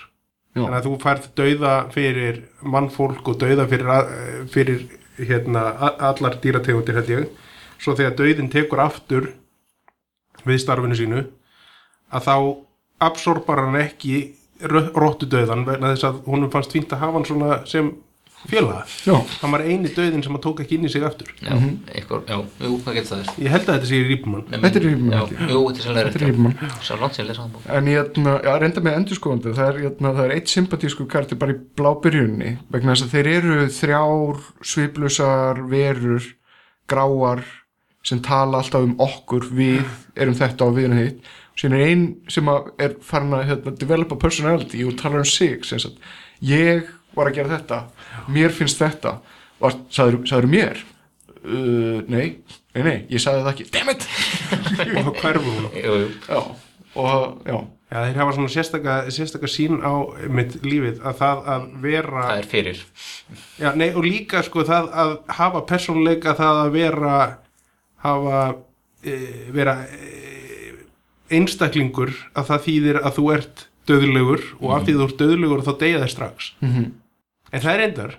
[0.54, 0.62] Já.
[0.62, 3.88] Þannig að þú færð dauða fyrir mannfólk og dauða fyrir,
[4.54, 4.84] fyrir
[5.18, 7.28] hérna, a- allar dýrategundir, held ég.
[7.82, 9.32] Svo þegar dauðin tekur aftur
[10.46, 11.24] við starfinu sínu,
[12.14, 12.36] að þá
[13.04, 17.58] absorbar hann ekki róttu dauðan vegna þess að honum fannst fínt að hafa hann svona
[17.68, 17.90] sem
[18.52, 21.30] félaga Já, hann var eini döðin sem hann tók ekki inn í sig aftur.
[21.44, 21.54] Já,
[21.94, 23.40] eitthvað, já, jú, það getur það þess.
[23.44, 26.64] Ég held að þetta sé í er Rýpmann, þetta er Rýpmann
[27.80, 31.56] En ég já, reynda með endurskóðandi það er, jötna, það er eitt sympatísku karti bara
[31.56, 34.42] í blábyrjunni vegna þess að þeir eru þrjár
[34.74, 36.32] sviplusar verur
[36.92, 37.46] gráar
[38.04, 39.86] sem tala alltaf um okkur við
[40.20, 41.32] erum þetta og við erum hitt.
[41.54, 42.04] Síðan er ein
[42.34, 45.62] sem að er farin að hérna, developa personality og tala um sig
[46.44, 47.80] ég var að gera þetta.
[48.34, 49.18] Mér finnst þetta
[49.64, 50.82] og sagður, sagður mér?
[51.44, 52.40] Uh, nei,
[52.76, 53.70] nei, nei, ég sagði það ekki.
[53.74, 54.08] Dammit
[55.12, 55.96] og jú,
[56.28, 56.44] já,
[57.00, 57.58] og já.
[57.94, 59.94] Já, þeir hafa svona sérstaka, sérstaka sín á
[60.34, 62.80] mitt lífið að það að vera það er fyrir.
[63.62, 67.18] Já, nei, og líka sko það að hafa persónuleika það að vera
[68.02, 68.40] hafa
[69.06, 69.20] e,
[69.54, 70.74] vera e,
[71.38, 75.74] einstaklingur að það þýðir að þú ert döðlegur og af því þú ert döðlegur þá
[75.84, 76.52] deyja þeir strax.
[76.66, 76.92] Mhm.
[77.54, 78.16] En það er endar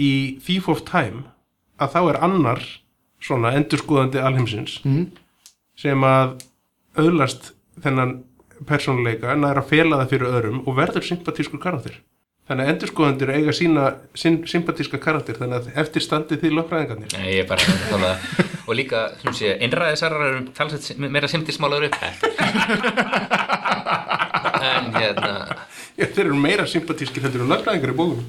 [0.00, 0.10] í
[0.44, 1.24] Thief of Time
[1.78, 2.62] að þá er annar
[3.24, 5.06] svona endurskoðandi alheimsins Mhm.
[5.76, 6.40] sem að
[6.96, 8.22] öðlast þennan
[8.66, 11.96] persónuleika nær að fela það fyrir öðrum og verður sympatískur karakter
[12.48, 13.84] þannig að endurskoðandir eiga sína
[14.20, 17.14] syn, sympatíska karakter þannig að eftir standið því lögfræðingarnir.
[17.16, 18.10] Nei, ég er bara að tala.
[18.68, 21.98] Og líka, sem sé, einræðisarar eru talsett meira simtismálaður upp
[24.64, 25.32] en hérna
[25.94, 28.22] Já, þeir eru meira sympatískir heldur en lögfræðingar í bókum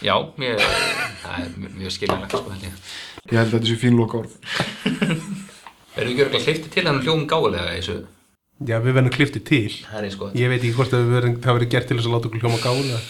[0.00, 0.60] já, mér,
[1.24, 2.76] það er mjög- skiljanlegt sko, held ég.
[3.28, 4.36] Ég held að þetta sé fín loka orð.
[5.98, 7.96] Erum við ekki örgulega hleyfti til hann hljóðum gálega í þessu?
[8.68, 9.74] Já, við verðum kliftið til.
[9.88, 11.98] Það er eins sko, Ég veit ekki hvort að við verðum, það verður gert til
[11.98, 13.00] þess að láta okkur hljóma gála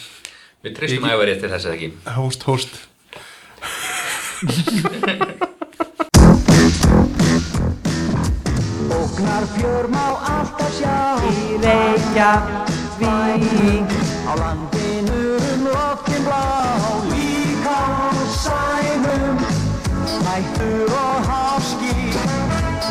[0.64, 1.88] við treystum æfarið til þess að ekki?
[2.16, 2.72] Hóst, hóst.
[8.98, 10.98] Ógnar fjör má alltaf sjá.
[11.28, 11.30] Í
[11.62, 13.06] Reykjavík.
[14.28, 16.44] Á landinu um loftin blá.
[17.10, 18.10] Líka á
[18.42, 19.38] sænum.
[20.28, 21.94] Hættur og háski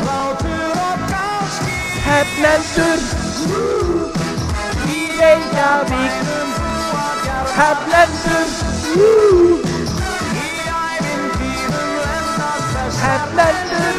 [0.04, 1.76] Látur og gáski
[2.08, 3.00] Hefnendur
[4.92, 6.12] Í Reykjavík.
[6.12, 6.47] Hefnendur
[7.58, 8.52] Í ævintýrum
[13.00, 13.98] lendar